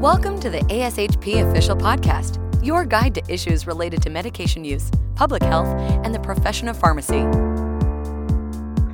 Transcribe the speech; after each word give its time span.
Welcome 0.00 0.38
to 0.42 0.48
the 0.48 0.60
ASHP 0.60 1.50
Official 1.50 1.74
Podcast, 1.74 2.38
your 2.64 2.84
guide 2.84 3.16
to 3.16 3.22
issues 3.28 3.66
related 3.66 4.00
to 4.02 4.10
medication 4.10 4.64
use, 4.64 4.92
public 5.16 5.42
health, 5.42 5.66
and 6.04 6.14
the 6.14 6.20
profession 6.20 6.68
of 6.68 6.78
pharmacy. 6.78 7.26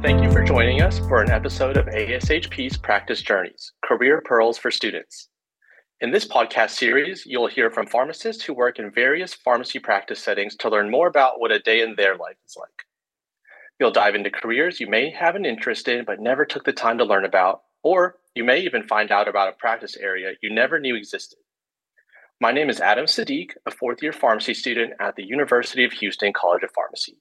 Thank 0.00 0.22
you 0.22 0.32
for 0.32 0.42
joining 0.42 0.80
us 0.80 1.00
for 1.00 1.20
an 1.20 1.30
episode 1.30 1.76
of 1.76 1.84
ASHP's 1.84 2.78
Practice 2.78 3.20
Journeys 3.20 3.72
Career 3.84 4.22
Pearls 4.24 4.56
for 4.56 4.70
Students. 4.70 5.28
In 6.00 6.10
this 6.10 6.26
podcast 6.26 6.70
series, 6.70 7.26
you'll 7.26 7.48
hear 7.48 7.70
from 7.70 7.86
pharmacists 7.86 8.42
who 8.42 8.54
work 8.54 8.78
in 8.78 8.90
various 8.90 9.34
pharmacy 9.34 9.80
practice 9.80 10.20
settings 10.20 10.56
to 10.56 10.70
learn 10.70 10.90
more 10.90 11.06
about 11.06 11.38
what 11.38 11.52
a 11.52 11.58
day 11.58 11.82
in 11.82 11.96
their 11.96 12.16
life 12.16 12.38
is 12.46 12.56
like. 12.58 12.86
You'll 13.78 13.90
dive 13.90 14.14
into 14.14 14.30
careers 14.30 14.80
you 14.80 14.88
may 14.88 15.10
have 15.10 15.36
an 15.36 15.44
interest 15.44 15.86
in 15.86 16.06
but 16.06 16.18
never 16.18 16.46
took 16.46 16.64
the 16.64 16.72
time 16.72 16.96
to 16.96 17.04
learn 17.04 17.26
about, 17.26 17.60
or 17.82 18.16
you 18.34 18.42
may 18.42 18.60
even 18.60 18.82
find 18.82 19.12
out 19.12 19.28
about 19.28 19.48
a 19.48 19.52
practice 19.52 19.96
area 19.96 20.32
you 20.42 20.52
never 20.52 20.80
knew 20.80 20.96
existed. 20.96 21.38
My 22.40 22.50
name 22.50 22.68
is 22.68 22.80
Adam 22.80 23.06
Sadiq, 23.06 23.50
a 23.64 23.70
fourth 23.70 24.02
year 24.02 24.12
pharmacy 24.12 24.54
student 24.54 24.94
at 25.00 25.14
the 25.14 25.24
University 25.24 25.84
of 25.84 25.92
Houston 25.92 26.32
College 26.32 26.64
of 26.64 26.70
Pharmacy. 26.74 27.16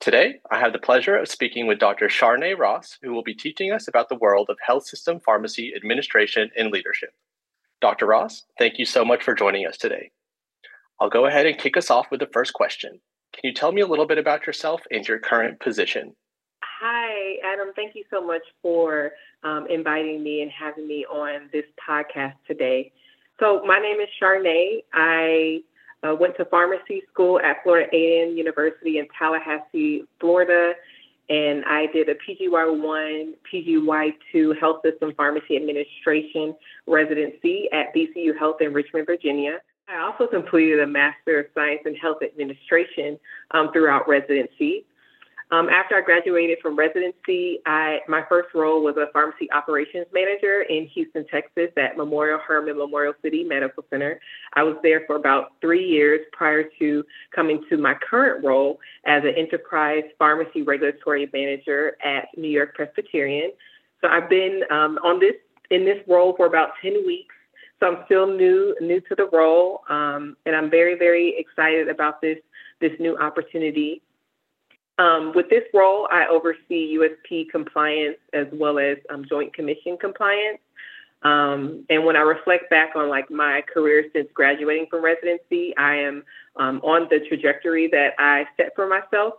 Today, 0.00 0.40
I 0.50 0.58
have 0.58 0.72
the 0.72 0.78
pleasure 0.78 1.16
of 1.16 1.28
speaking 1.28 1.66
with 1.66 1.78
Dr. 1.78 2.08
Charnay 2.08 2.58
Ross, 2.58 2.98
who 3.00 3.12
will 3.12 3.22
be 3.22 3.34
teaching 3.34 3.70
us 3.70 3.86
about 3.86 4.08
the 4.08 4.16
world 4.16 4.48
of 4.50 4.56
health 4.66 4.86
system 4.86 5.20
pharmacy 5.20 5.72
administration 5.76 6.50
and 6.56 6.72
leadership. 6.72 7.10
Dr. 7.80 8.06
Ross, 8.06 8.44
thank 8.58 8.78
you 8.78 8.84
so 8.84 9.04
much 9.04 9.22
for 9.22 9.34
joining 9.34 9.66
us 9.66 9.76
today. 9.76 10.10
I'll 11.00 11.10
go 11.10 11.26
ahead 11.26 11.46
and 11.46 11.58
kick 11.58 11.76
us 11.76 11.90
off 11.90 12.10
with 12.10 12.20
the 12.20 12.28
first 12.32 12.54
question. 12.54 13.00
Can 13.32 13.42
you 13.44 13.54
tell 13.54 13.72
me 13.72 13.82
a 13.82 13.86
little 13.86 14.06
bit 14.06 14.18
about 14.18 14.46
yourself 14.46 14.80
and 14.90 15.06
your 15.06 15.20
current 15.20 15.60
position? 15.60 16.16
Hi, 16.82 17.36
Adam. 17.44 17.72
Thank 17.76 17.94
you 17.94 18.04
so 18.10 18.26
much 18.26 18.42
for 18.62 19.12
um, 19.42 19.66
inviting 19.68 20.22
me 20.22 20.42
and 20.42 20.50
having 20.50 20.86
me 20.86 21.04
on 21.06 21.48
this 21.52 21.64
podcast 21.88 22.34
today. 22.46 22.92
So, 23.38 23.62
my 23.64 23.78
name 23.78 24.00
is 24.00 24.08
Charnay. 24.20 24.82
I 24.92 25.62
uh, 26.02 26.14
went 26.14 26.36
to 26.36 26.44
pharmacy 26.46 27.02
school 27.12 27.40
at 27.40 27.62
Florida 27.62 27.88
A&M 27.92 28.36
University 28.36 28.98
in 28.98 29.06
Tallahassee, 29.18 30.04
Florida, 30.18 30.74
and 31.28 31.64
I 31.64 31.86
did 31.86 32.08
a 32.08 32.14
PGY1, 32.14 33.34
PGY2 33.52 34.58
Health 34.58 34.82
System 34.84 35.14
Pharmacy 35.16 35.56
Administration 35.56 36.54
residency 36.86 37.68
at 37.72 37.94
VCU 37.94 38.36
Health 38.38 38.56
in 38.60 38.72
Richmond, 38.72 39.06
Virginia. 39.06 39.60
I 39.88 40.00
also 40.00 40.26
completed 40.26 40.80
a 40.80 40.86
Master 40.86 41.40
of 41.40 41.46
Science 41.54 41.82
in 41.86 41.94
Health 41.94 42.18
Administration 42.22 43.18
um, 43.52 43.70
throughout 43.72 44.08
residency. 44.08 44.84
Um, 45.52 45.68
after 45.68 45.96
I 45.96 46.00
graduated 46.00 46.58
from 46.62 46.76
residency, 46.76 47.58
I, 47.66 47.98
my 48.08 48.22
first 48.28 48.54
role 48.54 48.84
was 48.84 48.96
a 48.96 49.10
pharmacy 49.12 49.50
operations 49.50 50.06
manager 50.12 50.62
in 50.62 50.86
Houston, 50.94 51.26
Texas 51.26 51.70
at 51.76 51.96
Memorial 51.96 52.38
Hermann 52.38 52.78
Memorial 52.78 53.14
City 53.20 53.42
Medical 53.42 53.84
Center. 53.90 54.20
I 54.54 54.62
was 54.62 54.76
there 54.84 55.02
for 55.08 55.16
about 55.16 55.52
three 55.60 55.84
years 55.84 56.20
prior 56.32 56.64
to 56.78 57.04
coming 57.34 57.64
to 57.68 57.76
my 57.76 57.94
current 57.94 58.44
role 58.44 58.78
as 59.06 59.24
an 59.24 59.34
enterprise 59.36 60.04
pharmacy 60.18 60.62
regulatory 60.62 61.28
manager 61.32 61.96
at 62.04 62.28
New 62.36 62.48
York 62.48 62.76
Presbyterian. 62.76 63.50
So 64.00 64.08
I've 64.08 64.30
been 64.30 64.62
um, 64.70 64.98
on 65.04 65.18
this 65.18 65.34
in 65.70 65.84
this 65.84 65.98
role 66.06 66.34
for 66.36 66.46
about 66.46 66.70
10 66.82 67.04
weeks. 67.06 67.34
So 67.80 67.86
I'm 67.86 68.04
still 68.04 68.26
new 68.26 68.76
new 68.80 69.00
to 69.00 69.14
the 69.16 69.28
role, 69.32 69.80
um, 69.88 70.36
and 70.44 70.54
I'm 70.54 70.70
very 70.70 70.96
very 70.96 71.34
excited 71.38 71.88
about 71.88 72.20
this 72.20 72.36
this 72.80 72.92
new 73.00 73.16
opportunity. 73.16 74.02
Um, 75.00 75.32
with 75.34 75.48
this 75.48 75.64
role, 75.72 76.06
I 76.10 76.26
oversee 76.26 76.98
USP 76.98 77.48
compliance 77.48 78.18
as 78.34 78.46
well 78.52 78.78
as 78.78 78.98
um, 79.08 79.24
Joint 79.26 79.54
Commission 79.54 79.96
compliance. 79.98 80.58
Um, 81.22 81.86
and 81.88 82.04
when 82.04 82.16
I 82.16 82.20
reflect 82.20 82.68
back 82.68 82.90
on 82.94 83.08
like 83.08 83.30
my 83.30 83.62
career 83.72 84.04
since 84.12 84.28
graduating 84.34 84.88
from 84.90 85.02
residency, 85.02 85.74
I 85.78 85.96
am 85.96 86.22
um, 86.56 86.80
on 86.82 87.08
the 87.10 87.20
trajectory 87.28 87.88
that 87.88 88.10
I 88.18 88.44
set 88.58 88.72
for 88.76 88.86
myself. 88.86 89.34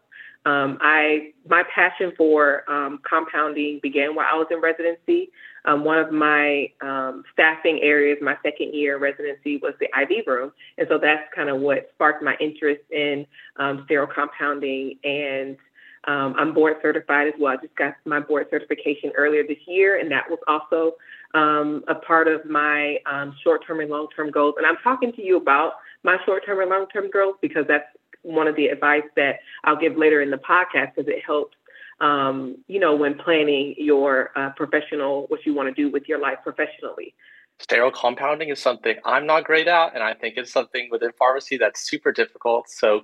Um, 0.46 0.80
I 0.82 1.34
my 1.48 1.64
passion 1.74 2.14
for 2.18 2.70
um, 2.70 3.00
compounding 3.08 3.80
began 3.84 4.16
while 4.16 4.28
I 4.32 4.36
was 4.38 4.48
in 4.50 4.60
residency. 4.60 5.30
Um, 5.66 5.84
one 5.84 6.00
of 6.00 6.12
my 6.12 6.72
um, 6.82 7.24
staffing 7.32 7.80
areas, 7.84 8.18
my 8.22 8.36
second 8.42 8.74
year 8.74 8.98
residency, 8.98 9.58
was 9.58 9.74
the 9.80 9.88
IV 10.02 10.26
room, 10.26 10.52
and 10.80 10.88
so 10.90 10.98
that's 10.98 11.24
kind 11.36 11.50
of 11.50 11.60
what 11.62 11.90
sparked 11.94 12.24
my 12.24 12.36
interest 12.40 12.82
in 12.90 13.28
um, 13.58 13.84
sterile 13.86 14.08
compounding. 14.08 14.98
And 15.04 15.58
um, 16.06 16.34
I'm 16.40 16.54
board 16.56 16.78
certified 16.82 17.28
as 17.28 17.34
well. 17.40 17.54
I 17.54 17.58
just 17.58 17.76
got 17.76 17.94
my 18.06 18.20
board 18.20 18.48
certification 18.50 19.12
earlier 19.16 19.44
this 19.48 19.60
year, 19.68 20.00
and 20.00 20.12
that 20.12 20.24
was 20.28 20.40
also 20.48 20.94
a 21.34 21.96
part 21.96 22.28
of 22.28 22.44
my 22.46 22.98
short-term 23.44 23.80
and 23.80 23.92
long-term 23.92 24.32
goals. 24.32 24.56
And 24.58 24.66
I'm 24.66 24.78
talking 24.84 25.14
to 25.14 25.22
you 25.22 25.38
about 25.38 25.74
my 26.04 26.18
short-term 26.26 26.60
and 26.60 26.70
long-term 26.72 27.12
goals 27.14 27.36
because 27.42 27.66
that's 27.68 27.86
one 28.24 28.48
of 28.48 28.56
the 28.56 28.68
advice 28.68 29.04
that 29.16 29.40
I'll 29.64 29.78
give 29.78 29.98
later 29.98 30.22
in 30.22 30.32
the 30.32 30.38
podcast 30.38 30.96
because 30.96 31.08
it 31.08 31.24
helps, 31.26 31.56
um, 32.00 32.58
you 32.68 32.80
know, 32.80 32.96
when 32.96 33.16
planning 33.18 33.76
your 33.78 34.32
uh, 34.36 34.52
professional, 34.52 35.26
what 35.28 35.46
you 35.46 35.54
want 35.54 35.74
to 35.74 35.82
do 35.82 35.92
with 35.92 36.08
your 36.08 36.20
life 36.20 36.38
professionally. 36.44 37.14
Sterile 37.60 37.92
compounding 37.92 38.50
is 38.50 38.60
something 38.60 38.96
I'm 39.06 39.28
not 39.28 39.44
great 39.44 39.68
at, 39.68 39.94
and 39.94 40.02
I 40.02 40.16
think 40.16 40.34
it's 40.36 40.52
something 40.52 40.90
within 40.90 41.12
pharmacy 41.12 41.58
that's 41.58 41.88
super 41.88 42.12
difficult. 42.12 42.70
So, 42.70 43.02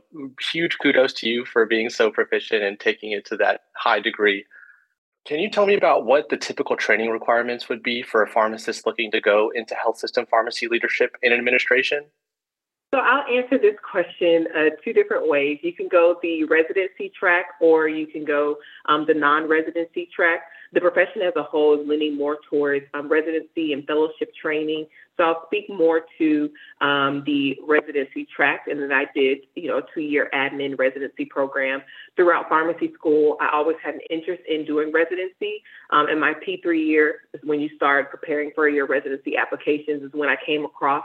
huge 0.51 0.79
kudos 0.81 1.13
to 1.13 1.29
you 1.29 1.45
for 1.45 1.67
being 1.67 1.91
so 1.91 2.09
proficient 2.09 2.63
and 2.63 2.79
taking 2.79 3.11
it 3.11 3.23
to 3.28 3.38
that 3.38 3.66
high 3.75 3.99
degree. 3.99 4.45
Can 5.28 5.39
you 5.39 5.49
tell 5.51 5.67
me 5.67 5.75
about 5.75 6.05
what 6.05 6.29
the 6.29 6.38
typical 6.38 6.75
training 6.75 7.11
requirements 7.11 7.69
would 7.69 7.84
be 7.84 8.01
for 8.01 8.23
a 8.23 8.28
pharmacist 8.28 8.88
looking 8.88 9.11
to 9.11 9.22
go 9.22 9.51
into 9.53 9.75
health 9.75 9.97
system 9.99 10.25
pharmacy 10.25 10.67
leadership 10.67 11.17
and 11.22 11.34
administration? 11.34 12.05
So 12.94 13.00
I'll 13.00 13.25
answer 13.28 13.58
this 13.58 13.75
question 13.84 14.48
uh, 14.56 14.70
two 14.84 14.94
different 14.94 15.28
ways. 15.28 15.59
You 15.62 15.74
can 15.74 15.90
go 15.90 16.16
the 16.22 16.46
residency 16.46 17.12
track 17.18 17.46
or 17.59 17.90
you 17.90 18.08
can 18.08 18.24
go 18.24 18.58
um, 18.88 19.06
the 19.06 19.14
non-residency 19.14 20.08
track. 20.16 20.44
The 20.72 20.80
profession 20.80 21.22
as 21.22 21.34
a 21.36 21.44
whole 21.44 21.80
is 21.80 21.86
leaning 21.86 22.16
more 22.16 22.38
towards 22.50 22.86
um, 22.94 23.09
residency 23.09 23.74
and 23.74 23.86
fellowship 23.86 24.31
training. 24.42 24.88
So 25.18 25.24
I'll 25.24 25.44
speak 25.47 25.66
more 25.70 26.02
to 26.18 26.50
um, 26.80 27.24
the 27.26 27.58
residency 27.68 28.26
track. 28.34 28.68
And 28.68 28.81
then 28.81 28.94
I 28.94 29.06
did, 29.14 29.40
you 29.56 29.68
know, 29.68 29.80
a 29.80 29.81
two-year 29.94 30.30
admin 30.34 30.80
residency 30.80 31.26
program 31.26 31.81
throughout 32.16 32.47
pharmacy 32.47 32.94
school. 32.94 33.36
I 33.42 33.50
always 33.52 33.78
had 33.84 33.96
an 33.96 34.02
interest 34.09 34.44
in 34.47 34.64
doing 34.64 34.94
residency. 34.94 35.62
Um, 35.90 36.08
and 36.08 36.22
my 36.22 36.34
P3 36.36 36.86
year 36.86 37.16
is 37.34 37.42
when 37.44 37.59
you 37.59 37.70
start 37.76 38.12
preparing 38.12 38.52
for 38.56 38.70
your 38.70 38.88
residency 38.88 39.36
applications 39.36 40.03
is 40.03 40.12
when 40.14 40.30
I 40.30 40.36
came 40.46 40.64
across 40.64 41.03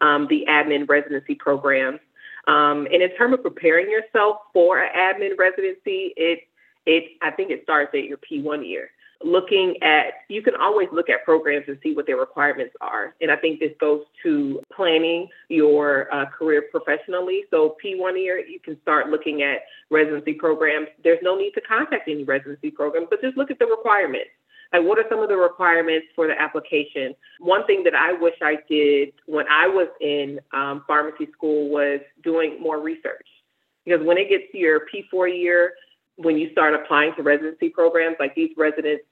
um, 0.00 0.26
the 0.28 0.44
admin 0.48 0.88
residency 0.88 1.34
programs. 1.34 2.00
Um, 2.46 2.86
and 2.92 3.02
in 3.02 3.14
terms 3.16 3.34
of 3.34 3.42
preparing 3.42 3.90
yourself 3.90 4.38
for 4.52 4.78
an 4.78 4.90
admin 4.96 5.36
residency, 5.38 6.12
it 6.16 6.40
it 6.86 7.04
I 7.22 7.30
think 7.32 7.50
it 7.50 7.62
starts 7.64 7.90
at 7.94 8.04
your 8.04 8.18
P1 8.18 8.66
year. 8.66 8.90
Looking 9.24 9.82
at 9.82 10.12
you 10.28 10.42
can 10.42 10.54
always 10.54 10.88
look 10.92 11.08
at 11.08 11.24
programs 11.24 11.64
and 11.66 11.78
see 11.82 11.94
what 11.94 12.06
their 12.06 12.18
requirements 12.18 12.74
are, 12.80 13.14
and 13.20 13.32
I 13.32 13.36
think 13.36 13.58
this 13.58 13.72
goes 13.80 14.04
to 14.22 14.60
planning 14.72 15.28
your 15.48 16.12
uh, 16.14 16.26
career 16.26 16.66
professionally. 16.70 17.44
So 17.50 17.76
P1 17.84 18.22
year, 18.22 18.38
you 18.38 18.60
can 18.60 18.80
start 18.82 19.08
looking 19.08 19.42
at 19.42 19.62
residency 19.90 20.34
programs. 20.34 20.88
There's 21.02 21.18
no 21.22 21.36
need 21.36 21.52
to 21.52 21.62
contact 21.62 22.08
any 22.08 22.24
residency 22.24 22.70
program, 22.70 23.06
but 23.10 23.20
just 23.22 23.36
look 23.36 23.50
at 23.50 23.58
the 23.58 23.66
requirements 23.66 24.30
like 24.72 24.82
what 24.82 24.98
are 24.98 25.04
some 25.08 25.20
of 25.20 25.28
the 25.28 25.36
requirements 25.36 26.06
for 26.14 26.26
the 26.26 26.40
application? 26.40 27.14
One 27.40 27.66
thing 27.66 27.84
that 27.84 27.94
I 27.94 28.12
wish 28.12 28.34
I 28.42 28.58
did 28.68 29.12
when 29.26 29.46
I 29.48 29.66
was 29.66 29.88
in 30.00 30.40
um, 30.52 30.84
pharmacy 30.86 31.28
school 31.32 31.68
was 31.68 32.00
doing 32.22 32.60
more 32.60 32.80
research. 32.80 33.26
Because 33.84 34.04
when 34.04 34.18
it 34.18 34.28
gets 34.28 34.44
to 34.52 34.58
your 34.58 34.82
P4 34.92 35.36
year, 35.36 35.74
when 36.16 36.36
you 36.36 36.50
start 36.50 36.74
applying 36.74 37.14
to 37.14 37.22
residency 37.22 37.68
programs, 37.68 38.16
like 38.18 38.34
these 38.34 38.50
residents, 38.56 39.04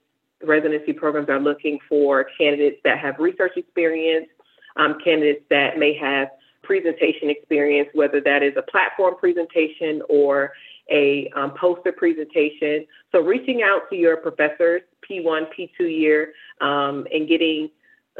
residency 0.43 0.91
programs 0.91 1.29
are 1.29 1.39
looking 1.39 1.79
for 1.87 2.27
candidates 2.37 2.77
that 2.83 2.99
have 2.99 3.17
research 3.19 3.53
experience, 3.55 4.27
um, 4.75 4.97
candidates 5.03 5.43
that 5.49 5.77
may 5.77 5.95
have 5.95 6.29
presentation 6.63 7.29
experience, 7.29 7.89
whether 7.93 8.19
that 8.19 8.43
is 8.43 8.53
a 8.57 8.61
platform 8.63 9.15
presentation 9.15 10.01
or 10.09 10.51
a 10.91 11.29
um, 11.35 11.51
poster 11.59 11.91
presentation. 11.91 12.85
So 13.11 13.21
reaching 13.21 13.61
out 13.63 13.89
to 13.89 13.95
your 13.95 14.17
professors, 14.17 14.81
P1, 15.09 15.47
P2 15.57 15.79
year, 15.79 16.33
um, 16.61 17.07
and 17.13 17.27
getting 17.27 17.69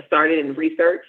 started 0.07 0.39
in 0.39 0.53
research, 0.55 1.05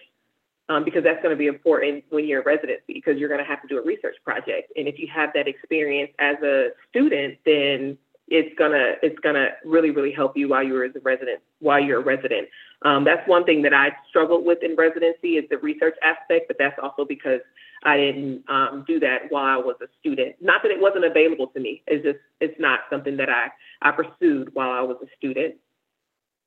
um, 0.69 0.85
because 0.85 1.05
that's 1.05 1.23
going 1.23 1.35
to 1.35 1.39
be 1.39 1.47
important 1.47 2.05
when 2.11 2.27
you're 2.27 2.41
in 2.41 2.47
residency, 2.47 2.93
because 2.93 3.19
you're 3.19 3.29
going 3.29 3.41
to 3.41 3.47
have 3.47 3.63
to 3.63 3.69
do 3.69 3.79
a 3.79 3.85
research 3.85 4.17
project. 4.25 4.73
And 4.77 4.89
if 4.89 4.99
you 4.99 5.09
have 5.15 5.31
that 5.35 5.49
experience 5.49 6.13
as 6.19 6.37
a 6.43 6.71
student, 6.91 7.39
then 7.45 7.99
it's 8.29 8.53
gonna 8.59 8.95
it's 9.03 9.19
gonna 9.21 9.49
really 9.65 9.91
really 9.91 10.13
help 10.13 10.37
you 10.37 10.49
while 10.49 10.63
you're 10.63 10.85
as 10.85 10.97
a 10.97 11.01
resident 11.01 11.41
while 11.61 11.81
you're 11.81 12.01
a 12.01 12.05
resident. 12.05 12.49
Um, 12.83 13.05
that's 13.05 13.27
one 13.27 13.45
thing 13.45 13.63
that 13.63 13.73
I 13.73 13.91
struggled 14.09 14.45
with 14.45 14.59
in 14.63 14.77
residency 14.77 15.37
is 15.37 15.49
the 15.49 15.59
research 15.59 15.97
aspect, 16.03 16.47
but 16.49 16.57
that's 16.59 16.79
also 16.83 17.05
because 17.05 17.41
I 17.85 17.97
didn't 17.97 18.45
um, 18.49 18.85
do 18.87 19.01
that 19.01 19.31
while 19.31 19.45
I 19.45 19.57
was 19.57 19.77
a 19.83 19.87
student. 20.01 20.37
Not 20.41 20.63
that 20.63 20.71
it 20.71 20.81
wasn't 20.81 21.05
available 21.05 21.47
to 21.49 21.61
me. 21.61 21.83
It's 21.87 22.05
just 22.05 22.19
it's 22.41 22.59
not 22.59 22.81
something 22.91 23.17
that 23.17 23.31
I 23.31 23.49
I 23.81 23.93
pursued 23.93 24.55
while 24.55 24.71
I 24.71 24.83
was 24.83 24.97
a 25.03 25.07
student. 25.17 25.57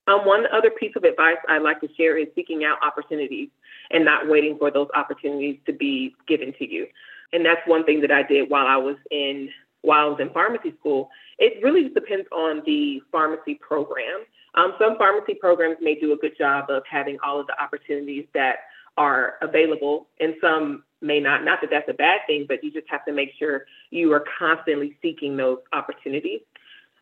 Um, 0.08 0.26
one 0.26 0.46
other 0.52 0.72
piece 0.72 0.94
of 0.96 1.04
advice 1.04 1.38
I'd 1.48 1.62
like 1.62 1.82
to 1.82 1.88
share 1.96 2.18
is 2.18 2.28
seeking 2.36 2.64
out 2.64 2.78
opportunities 2.84 3.50
and 3.92 4.04
not 4.04 4.28
waiting 4.28 4.58
for 4.58 4.72
those 4.72 4.88
opportunities 4.96 5.60
to 5.68 5.74
be 5.74 6.16
given 6.28 6.54
to 6.58 6.70
you. 6.70 6.88
And 7.32 7.46
that's 7.46 7.62
one 7.68 7.86
thing 7.86 8.02
that 8.02 8.12
I 8.12 8.24
did 8.24 8.50
while 8.50 8.66
I 8.66 8.78
was 8.78 8.98
in 9.12 9.50
while 9.82 10.08
I 10.08 10.10
was 10.10 10.20
in 10.20 10.30
pharmacy 10.32 10.74
school. 10.80 11.10
It 11.38 11.64
really 11.64 11.90
depends 11.90 12.28
on 12.32 12.64
the 12.66 13.02
pharmacy 13.12 13.56
program. 13.56 14.26
Um, 14.56 14.74
some 14.80 14.98
pharmacy 14.98 15.36
programs 15.36 15.78
may 15.82 15.96
do 15.96 16.14
a 16.14 16.18
good 16.18 16.38
job 16.38 16.70
of 16.70 16.84
having 16.90 17.18
all 17.24 17.40
of 17.40 17.48
the 17.48 17.62
opportunities 17.62 18.26
that 18.34 18.58
are 18.98 19.36
available, 19.42 20.08
and 20.20 20.36
some 20.42 20.84
may 21.02 21.20
not. 21.20 21.44
Not 21.46 21.62
that 21.62 21.70
that's 21.70 21.90
a 21.90 21.94
bad 21.94 22.22
thing, 22.28 22.46
but 22.48 22.64
you 22.64 22.72
just 22.72 22.88
have 22.90 23.06
to 23.06 23.14
make 23.14 23.32
sure 23.38 23.66
you 23.92 24.12
are 24.14 24.26
constantly 24.38 24.98
seeking 25.02 25.38
those 25.38 25.60
opportunities. 25.72 26.42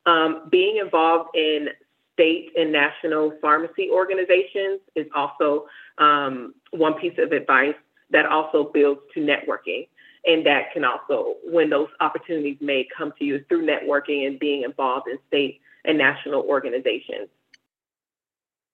Um, 0.06 0.48
being 0.50 0.78
involved 0.78 1.36
in 1.36 1.70
state 2.14 2.52
and 2.58 2.72
national 2.72 3.34
pharmacy 3.42 3.90
organizations 3.92 4.80
is 4.96 5.08
also 5.16 5.66
um, 5.98 6.54
one 6.72 6.96
piece 6.96 7.18
of 7.18 7.32
advice 7.32 7.76
that 8.10 8.26
also 8.26 8.72
builds 8.74 9.02
to 9.14 9.20
networking. 9.20 9.88
And 10.26 10.46
that 10.46 10.74
can 10.74 10.84
also, 10.84 11.36
when 11.44 11.70
those 11.70 11.90
opportunities 12.00 12.58
may 12.60 12.88
come 12.96 13.14
to 13.20 13.26
you 13.26 13.46
through 13.48 13.66
networking 13.66 14.28
and 14.28 14.40
being 14.40 14.64
involved 14.64 15.08
in 15.08 15.18
state 15.28 15.62
and 15.88 15.98
national 15.98 16.42
organizations. 16.42 17.30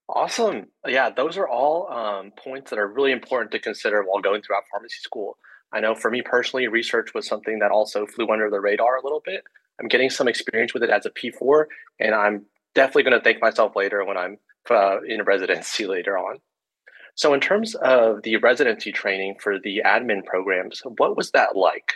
Awesome. 0.09 0.67
Yeah, 0.85 1.11
those 1.11 1.37
are 1.37 1.47
all 1.47 1.89
um, 1.89 2.31
points 2.31 2.71
that 2.71 2.79
are 2.79 2.87
really 2.87 3.11
important 3.11 3.51
to 3.51 3.59
consider 3.59 4.03
while 4.03 4.21
going 4.21 4.41
throughout 4.41 4.63
pharmacy 4.69 4.97
school. 4.99 5.37
I 5.71 5.79
know 5.79 5.95
for 5.95 6.11
me 6.11 6.21
personally, 6.21 6.67
research 6.67 7.13
was 7.13 7.27
something 7.27 7.59
that 7.59 7.71
also 7.71 8.05
flew 8.05 8.27
under 8.29 8.49
the 8.49 8.59
radar 8.59 8.97
a 8.97 9.03
little 9.03 9.21
bit. 9.25 9.43
I'm 9.79 9.87
getting 9.87 10.09
some 10.09 10.27
experience 10.27 10.73
with 10.73 10.83
it 10.83 10.89
as 10.89 11.05
a 11.05 11.09
P4, 11.09 11.65
and 11.99 12.13
I'm 12.13 12.45
definitely 12.75 13.03
going 13.03 13.17
to 13.17 13.23
thank 13.23 13.41
myself 13.41 13.75
later 13.75 14.03
when 14.05 14.17
I'm 14.17 14.37
uh, 14.69 15.01
in 15.01 15.23
residency 15.23 15.85
later 15.87 16.17
on. 16.17 16.39
So, 17.15 17.33
in 17.33 17.39
terms 17.39 17.75
of 17.75 18.23
the 18.23 18.37
residency 18.37 18.91
training 18.91 19.35
for 19.39 19.59
the 19.59 19.81
admin 19.85 20.25
programs, 20.25 20.81
what 20.97 21.15
was 21.15 21.31
that 21.31 21.55
like? 21.55 21.93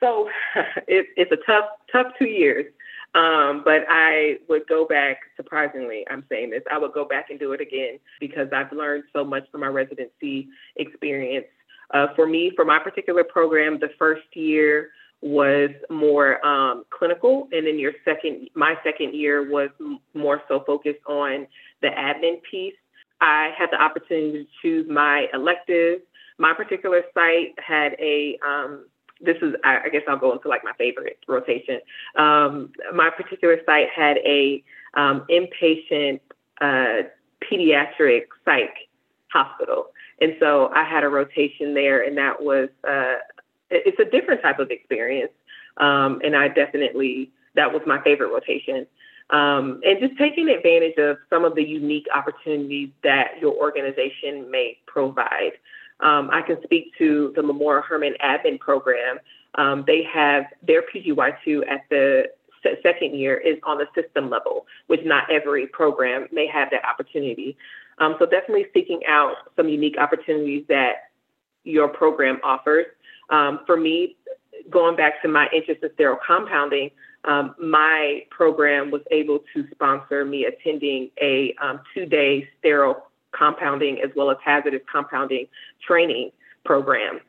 So, 0.00 0.28
it, 0.88 1.06
it's 1.16 1.32
a 1.32 1.36
tough, 1.46 1.64
tough 1.90 2.12
two 2.18 2.28
years. 2.28 2.66
Um, 3.14 3.62
but 3.64 3.82
I 3.88 4.38
would 4.48 4.66
go 4.68 4.86
back, 4.86 5.18
surprisingly, 5.36 6.04
I'm 6.10 6.24
saying 6.30 6.50
this, 6.50 6.62
I 6.70 6.78
would 6.78 6.92
go 6.92 7.04
back 7.04 7.26
and 7.28 7.38
do 7.38 7.52
it 7.52 7.60
again 7.60 7.98
because 8.20 8.48
I've 8.54 8.72
learned 8.72 9.04
so 9.12 9.22
much 9.22 9.44
from 9.50 9.60
my 9.60 9.66
residency 9.66 10.48
experience. 10.76 11.46
Uh, 11.92 12.06
for 12.16 12.26
me, 12.26 12.52
for 12.56 12.64
my 12.64 12.78
particular 12.78 13.22
program, 13.22 13.78
the 13.78 13.90
first 13.98 14.22
year 14.34 14.90
was 15.20 15.70
more 15.90 16.44
um, 16.44 16.84
clinical, 16.90 17.48
and 17.52 17.66
then 17.66 17.78
your 17.78 17.92
second, 18.04 18.48
my 18.54 18.74
second 18.82 19.14
year 19.14 19.50
was 19.50 19.68
m- 19.78 20.00
more 20.14 20.42
so 20.48 20.64
focused 20.66 21.04
on 21.06 21.46
the 21.82 21.88
admin 21.88 22.42
piece. 22.50 22.74
I 23.20 23.50
had 23.56 23.68
the 23.70 23.80
opportunity 23.80 24.44
to 24.44 24.50
choose 24.62 24.86
my 24.90 25.26
electives. 25.32 26.02
My 26.38 26.54
particular 26.54 27.02
site 27.14 27.54
had 27.64 27.92
a 28.00 28.38
um, 28.44 28.86
this 29.22 29.36
is 29.42 29.54
I, 29.64 29.88
guess 29.90 30.02
I'll 30.08 30.18
go 30.18 30.32
into 30.32 30.48
like 30.48 30.64
my 30.64 30.72
favorite 30.78 31.18
rotation. 31.28 31.80
Um, 32.16 32.72
my 32.94 33.10
particular 33.10 33.58
site 33.64 33.88
had 33.94 34.18
a 34.18 34.62
um, 34.94 35.24
inpatient 35.30 36.20
uh, 36.60 37.08
pediatric 37.40 38.24
psych 38.44 38.74
hospital, 39.32 39.86
and 40.20 40.34
so 40.40 40.70
I 40.74 40.84
had 40.84 41.04
a 41.04 41.08
rotation 41.08 41.74
there, 41.74 42.04
and 42.04 42.16
that 42.18 42.42
was 42.42 42.68
uh, 42.88 43.14
it's 43.72 43.98
a 43.98 44.04
different 44.04 44.42
type 44.42 44.58
of 44.58 44.70
experience. 44.70 45.32
Um, 45.78 46.20
and 46.22 46.36
I 46.36 46.48
definitely, 46.48 47.30
that 47.54 47.72
was 47.72 47.82
my 47.86 48.00
favorite 48.02 48.28
rotation. 48.28 48.86
Um, 49.30 49.80
and 49.84 49.98
just 49.98 50.18
taking 50.18 50.48
advantage 50.50 50.98
of 50.98 51.16
some 51.30 51.44
of 51.44 51.54
the 51.54 51.64
unique 51.64 52.06
opportunities 52.14 52.90
that 53.02 53.38
your 53.40 53.54
organization 53.54 54.50
may 54.50 54.78
provide. 54.86 55.52
Um, 56.02 56.30
I 56.32 56.42
can 56.42 56.62
speak 56.62 56.92
to 56.98 57.32
the 57.36 57.42
Memorial 57.42 57.82
Hermann 57.82 58.14
Admin 58.22 58.58
Program. 58.58 59.18
Um, 59.54 59.84
they 59.86 60.02
have 60.12 60.44
their 60.66 60.82
PGY2 60.82 61.68
at 61.68 61.84
the 61.90 62.24
second 62.82 63.18
year 63.18 63.36
is 63.36 63.58
on 63.64 63.78
the 63.78 63.86
system 63.94 64.30
level, 64.30 64.66
which 64.86 65.00
not 65.04 65.30
every 65.30 65.66
program 65.66 66.26
may 66.32 66.46
have 66.46 66.70
that 66.70 66.84
opportunity. 66.84 67.56
Um, 67.98 68.16
so 68.18 68.26
definitely 68.26 68.66
seeking 68.72 69.00
out 69.06 69.34
some 69.56 69.68
unique 69.68 69.96
opportunities 69.98 70.64
that 70.68 71.10
your 71.64 71.88
program 71.88 72.40
offers. 72.42 72.86
Um, 73.30 73.60
for 73.66 73.76
me, 73.76 74.16
going 74.70 74.96
back 74.96 75.22
to 75.22 75.28
my 75.28 75.48
interest 75.54 75.82
in 75.82 75.90
sterile 75.94 76.18
compounding, 76.26 76.90
um, 77.24 77.54
my 77.62 78.24
program 78.30 78.90
was 78.90 79.02
able 79.10 79.40
to 79.54 79.64
sponsor 79.70 80.24
me 80.24 80.46
attending 80.46 81.10
a 81.20 81.54
um, 81.62 81.80
two 81.94 82.06
day 82.06 82.48
sterile 82.58 83.06
compounding 83.36 84.00
as 84.00 84.10
well 84.16 84.30
as 84.30 84.36
hazardous 84.44 84.82
compounding 84.90 85.46
training 85.86 86.30
program. 86.64 87.20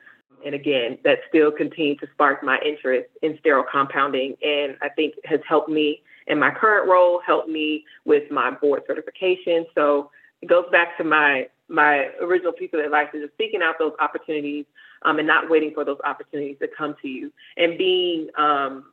And 0.46 0.54
again, 0.54 0.98
that 1.04 1.20
still 1.30 1.52
continued 1.52 2.00
to 2.00 2.08
spark 2.14 2.44
my 2.44 2.60
interest 2.66 3.10
in 3.22 3.38
sterile 3.40 3.66
compounding 3.72 4.36
and 4.44 4.78
I 4.82 4.90
think 4.90 5.16
has 5.26 5.40
helped 5.48 5.70
me 5.70 6.02
in 6.28 6.40
my 6.40 6.52
current 6.52 6.90
role, 6.90 7.22
helped 7.26 7.50
me 7.50 7.86
with 8.06 8.30
my 8.32 8.52
board 8.52 8.84
certification. 8.88 9.66
So 9.76 10.12
it 10.42 10.48
goes 10.48 10.66
back 10.72 10.98
to 10.98 11.04
my 11.04 11.48
my 11.70 12.10
original 12.22 12.52
piece 12.52 12.70
of 12.74 12.82
advice 12.82 13.08
is 13.14 13.22
just 13.22 13.38
seeking 13.38 13.62
out 13.64 13.76
those 13.80 13.94
opportunities 14.00 14.66
um, 15.04 15.18
and 15.18 15.28
not 15.28 15.50
waiting 15.50 15.72
for 15.74 15.86
those 15.86 15.98
opportunities 16.06 16.58
to 16.60 16.68
come 16.78 16.96
to 17.02 17.08
you 17.08 17.32
and 17.58 17.78
being 17.78 18.28
um, 18.38 18.86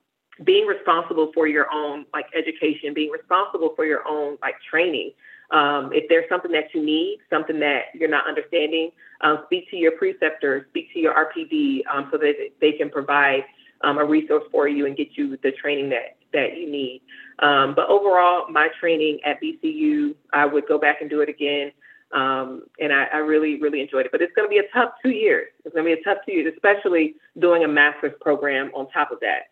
being 0.44 0.66
responsible 0.66 1.30
for 1.34 1.46
your 1.46 1.66
own 1.72 2.06
like 2.14 2.26
education, 2.36 2.94
being 2.94 3.10
responsible 3.10 3.72
for 3.76 3.84
your 3.84 4.06
own 4.08 4.38
like 4.40 4.54
training. 4.68 5.12
Um, 5.50 5.90
if 5.92 6.08
there's 6.08 6.28
something 6.28 6.52
that 6.52 6.74
you 6.74 6.84
need, 6.84 7.18
something 7.28 7.58
that 7.60 7.86
you're 7.94 8.08
not 8.08 8.28
understanding, 8.28 8.92
um, 9.22 9.40
speak 9.46 9.68
to 9.70 9.76
your 9.76 9.92
preceptor, 9.92 10.66
speak 10.70 10.92
to 10.92 11.00
your 11.00 11.14
RPD 11.14 11.80
um, 11.92 12.08
so 12.12 12.18
that 12.18 12.34
they 12.60 12.72
can 12.72 12.88
provide 12.88 13.44
um, 13.82 13.98
a 13.98 14.04
resource 14.04 14.44
for 14.52 14.68
you 14.68 14.86
and 14.86 14.96
get 14.96 15.08
you 15.16 15.36
the 15.42 15.52
training 15.52 15.90
that 15.90 16.16
that 16.32 16.56
you 16.56 16.70
need. 16.70 17.02
Um, 17.40 17.74
but 17.74 17.88
overall, 17.88 18.48
my 18.50 18.68
training 18.78 19.18
at 19.24 19.40
VCU, 19.40 20.14
I 20.32 20.46
would 20.46 20.66
go 20.68 20.78
back 20.78 21.00
and 21.00 21.10
do 21.10 21.20
it 21.22 21.28
again. 21.28 21.72
Um, 22.12 22.64
and 22.78 22.92
I, 22.92 23.04
I, 23.12 23.16
really, 23.18 23.60
really 23.60 23.80
enjoyed 23.80 24.06
it. 24.06 24.12
But 24.12 24.20
it's 24.20 24.32
going 24.34 24.46
to 24.46 24.50
be 24.50 24.58
a 24.58 24.68
tough 24.74 24.92
two 25.02 25.10
years. 25.10 25.48
It's 25.64 25.74
going 25.74 25.86
to 25.86 25.94
be 25.94 26.00
a 26.00 26.04
tough 26.04 26.18
two 26.26 26.32
years, 26.32 26.52
especially 26.52 27.14
doing 27.38 27.62
a 27.64 27.68
master's 27.68 28.12
program 28.20 28.70
on 28.74 28.90
top 28.90 29.12
of 29.12 29.20
that. 29.20 29.48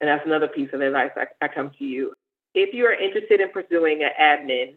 And 0.00 0.08
that's 0.08 0.24
another 0.24 0.46
piece 0.46 0.70
of 0.72 0.80
advice 0.80 1.10
I, 1.16 1.26
I 1.44 1.48
come 1.48 1.72
to 1.78 1.84
you. 1.84 2.12
If 2.54 2.72
you 2.72 2.84
are 2.86 2.94
interested 2.94 3.40
in 3.40 3.50
pursuing 3.50 4.02
an 4.02 4.10
admin 4.20 4.74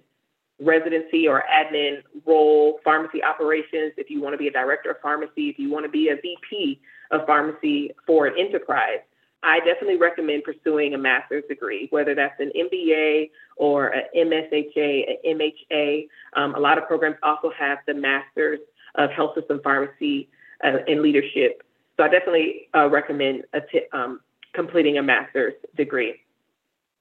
residency 0.62 1.28
or 1.28 1.44
admin 1.52 2.02
role, 2.26 2.80
pharmacy 2.84 3.24
operations, 3.24 3.94
if 3.98 4.10
you 4.10 4.22
want 4.22 4.34
to 4.34 4.38
be 4.38 4.48
a 4.48 4.52
director 4.52 4.92
of 4.92 4.98
pharmacy, 5.02 5.50
if 5.50 5.60
you 5.60 5.70
want 5.70 5.86
to 5.86 5.90
be 5.90 6.10
a 6.10 6.16
VP 6.16 6.80
of 7.12 7.26
pharmacy 7.26 7.92
for 8.06 8.28
an 8.28 8.36
enterprise, 8.38 9.00
I 9.44 9.60
definitely 9.60 9.98
recommend 9.98 10.44
pursuing 10.44 10.94
a 10.94 10.98
master's 10.98 11.44
degree, 11.50 11.88
whether 11.90 12.14
that's 12.14 12.40
an 12.40 12.52
MBA 12.56 13.32
or 13.56 13.88
an 13.88 14.04
MSHA, 14.16 15.18
an 15.26 15.40
MHA. 15.40 16.08
Um, 16.36 16.54
a 16.54 16.60
lot 16.60 16.78
of 16.78 16.88
programs 16.88 17.16
also 17.24 17.52
have 17.58 17.80
the 17.88 17.96
Masters 17.96 18.60
of 18.96 19.10
Health 19.10 19.34
System 19.36 19.60
Pharmacy 19.64 20.30
uh, 20.64 20.78
and 20.88 21.02
Leadership. 21.02 21.64
So 21.98 22.04
I 22.04 22.08
definitely 22.08 22.70
uh, 22.76 22.88
recommend 22.88 23.46
um, 23.94 24.22
completing 24.54 25.00
a 25.00 25.04
master's 25.04 25.54
degree. 25.76 26.16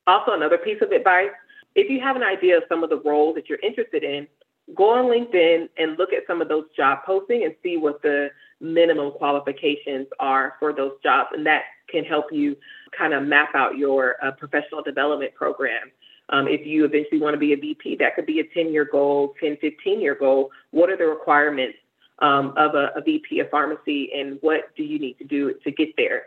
Also, 0.07 0.33
another 0.33 0.59
piece 0.59 0.81
of 0.81 0.93
advice 0.93 1.31
if 1.75 1.91
you 1.91 2.01
have 2.01 2.17
an 2.17 2.23
idea 2.23 2.57
of 2.57 2.65
some 2.69 2.83
of 2.83 2.91
the 2.91 3.01
roles 3.01 3.35
that 3.37 3.49
you're 3.49 3.61
interested 3.63 4.03
in, 4.03 4.27
go 4.75 4.91
on 4.91 5.07
LinkedIn 5.07 5.69
and 5.79 5.99
look 5.99 6.13
at 6.13 6.27
some 6.27 6.41
of 6.41 6.49
those 6.49 6.65
job 6.77 7.01
postings 7.07 7.45
and 7.45 7.55
see 7.63 7.77
what 7.77 8.03
the 8.03 8.29
minimum 8.61 9.13
qualifications 9.13 10.07
are 10.19 10.55
for 10.59 10.73
those 10.73 10.93
jobs. 11.03 11.31
And 11.33 11.47
that 11.47 11.63
can 11.89 12.05
help 12.05 12.27
you 12.33 12.57
kind 12.97 13.13
of 13.13 13.25
map 13.25 13.55
out 13.55 13.77
your 13.77 14.17
uh, 14.23 14.33
professional 14.33 14.83
development 14.83 15.35
program. 15.35 15.91
Um, 16.29 16.47
if 16.47 16.65
you 16.65 16.85
eventually 16.85 17.21
want 17.21 17.35
to 17.35 17.39
be 17.39 17.53
a 17.53 17.57
VP, 17.57 17.97
that 17.97 18.15
could 18.15 18.27
be 18.27 18.41
a 18.41 18.45
10 18.45 18.73
year 18.73 18.89
goal, 18.91 19.35
10, 19.41 19.57
15 19.61 20.01
year 20.01 20.15
goal. 20.15 20.51
What 20.71 20.91
are 20.91 20.97
the 20.97 21.07
requirements 21.07 21.79
um, 22.21 22.53
of 22.57 22.75
a, 22.75 22.91
a 22.95 23.01
VP 23.03 23.41
of 23.41 23.51
pharmacy 23.51 24.11
and 24.15 24.39
what 24.41 24.75
do 24.77 24.85
you 24.85 24.99
need 24.99 25.15
to 25.15 25.25
do 25.25 25.55
to 25.65 25.71
get 25.71 25.89
there? 25.97 26.25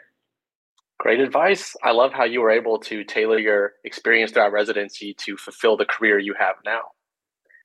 Great 1.03 1.19
advice. 1.19 1.75
I 1.83 1.91
love 1.91 2.13
how 2.13 2.24
you 2.24 2.39
were 2.39 2.50
able 2.50 2.79
to 2.79 3.03
tailor 3.03 3.38
your 3.38 3.74
experience 3.83 4.31
throughout 4.31 4.53
residency 4.53 5.13
to 5.15 5.36
fulfill 5.36 5.75
the 5.75 5.83
career 5.83 6.17
you 6.17 6.33
have 6.39 6.55
now. 6.63 6.79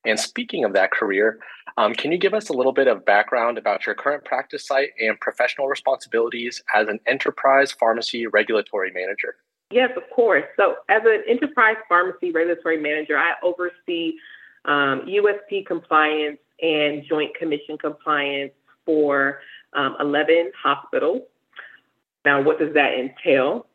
And 0.03 0.19
speaking 0.19 0.65
of 0.65 0.73
that 0.73 0.91
career, 0.91 1.39
um, 1.77 1.93
can 1.93 2.11
you 2.11 2.17
give 2.17 2.33
us 2.33 2.49
a 2.49 2.53
little 2.53 2.73
bit 2.73 2.89
of 2.89 3.05
background 3.05 3.57
about 3.57 3.85
your 3.85 3.95
current 3.95 4.25
practice 4.25 4.67
site 4.67 4.89
and 4.99 5.17
professional 5.21 5.69
responsibilities 5.69 6.61
as 6.75 6.89
an 6.89 6.99
enterprise 7.07 7.71
pharmacy 7.71 8.27
regulatory 8.27 8.91
manager? 8.91 9.37
Yes, 9.71 9.91
of 9.95 10.03
course. 10.13 10.43
So, 10.57 10.75
as 10.89 11.03
an 11.05 11.23
enterprise 11.25 11.77
pharmacy 11.87 12.31
regulatory 12.31 12.81
manager, 12.81 13.17
I 13.17 13.35
oversee 13.41 14.15
um, 14.65 15.07
USP 15.07 15.65
compliance 15.65 16.39
and 16.61 17.05
Joint 17.07 17.33
Commission 17.35 17.77
compliance 17.77 18.51
for 18.85 19.39
um, 19.71 19.95
11 20.01 20.51
hospitals. 20.61 21.21
Now, 22.29 22.41
what 22.43 22.59
does 22.59 22.73
that 22.75 22.91
entail? 22.93 23.65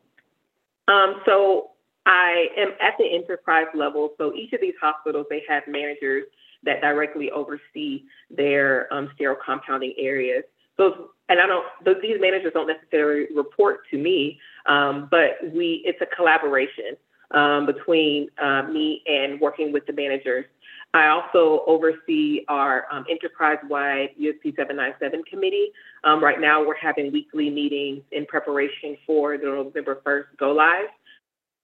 Um, 0.87 1.21
so, 1.25 1.71
I 2.05 2.47
am 2.55 2.69
at 2.81 2.93
the 2.99 3.05
enterprise 3.05 3.65
level. 3.73 4.13
So 4.17 4.33
each 4.33 4.53
of 4.53 4.61
these 4.61 4.75
hospitals, 4.79 5.25
they 5.29 5.41
have 5.49 5.63
managers 5.67 6.25
that 6.63 6.79
directly 6.79 7.31
oversee 7.31 8.03
their 8.29 8.91
um, 8.93 9.09
sterile 9.15 9.37
compounding 9.43 9.93
areas. 9.97 10.43
So, 10.77 11.11
and 11.29 11.39
I 11.39 11.47
don't, 11.47 11.65
these 12.01 12.17
managers 12.19 12.53
don't 12.53 12.67
necessarily 12.67 13.25
report 13.35 13.79
to 13.91 13.97
me, 13.97 14.39
um, 14.67 15.07
but 15.09 15.31
we, 15.51 15.81
it's 15.85 15.99
a 16.01 16.15
collaboration 16.15 16.95
um, 17.31 17.65
between 17.65 18.29
uh, 18.41 18.63
me 18.63 19.01
and 19.07 19.39
working 19.39 19.71
with 19.71 19.85
the 19.85 19.93
managers. 19.93 20.45
I 20.93 21.07
also 21.07 21.63
oversee 21.67 22.45
our 22.47 22.85
um, 22.89 23.05
enterprise-wide 23.09 24.11
USP 24.19 24.55
797 24.55 25.23
committee. 25.23 25.71
Um, 26.05 26.23
right 26.23 26.39
now, 26.39 26.65
we're 26.65 26.77
having 26.77 27.11
weekly 27.11 27.49
meetings 27.49 28.01
in 28.13 28.25
preparation 28.25 28.97
for 29.05 29.37
the 29.37 29.45
November 29.45 30.01
1st 30.05 30.37
go 30.37 30.51
live. 30.53 30.85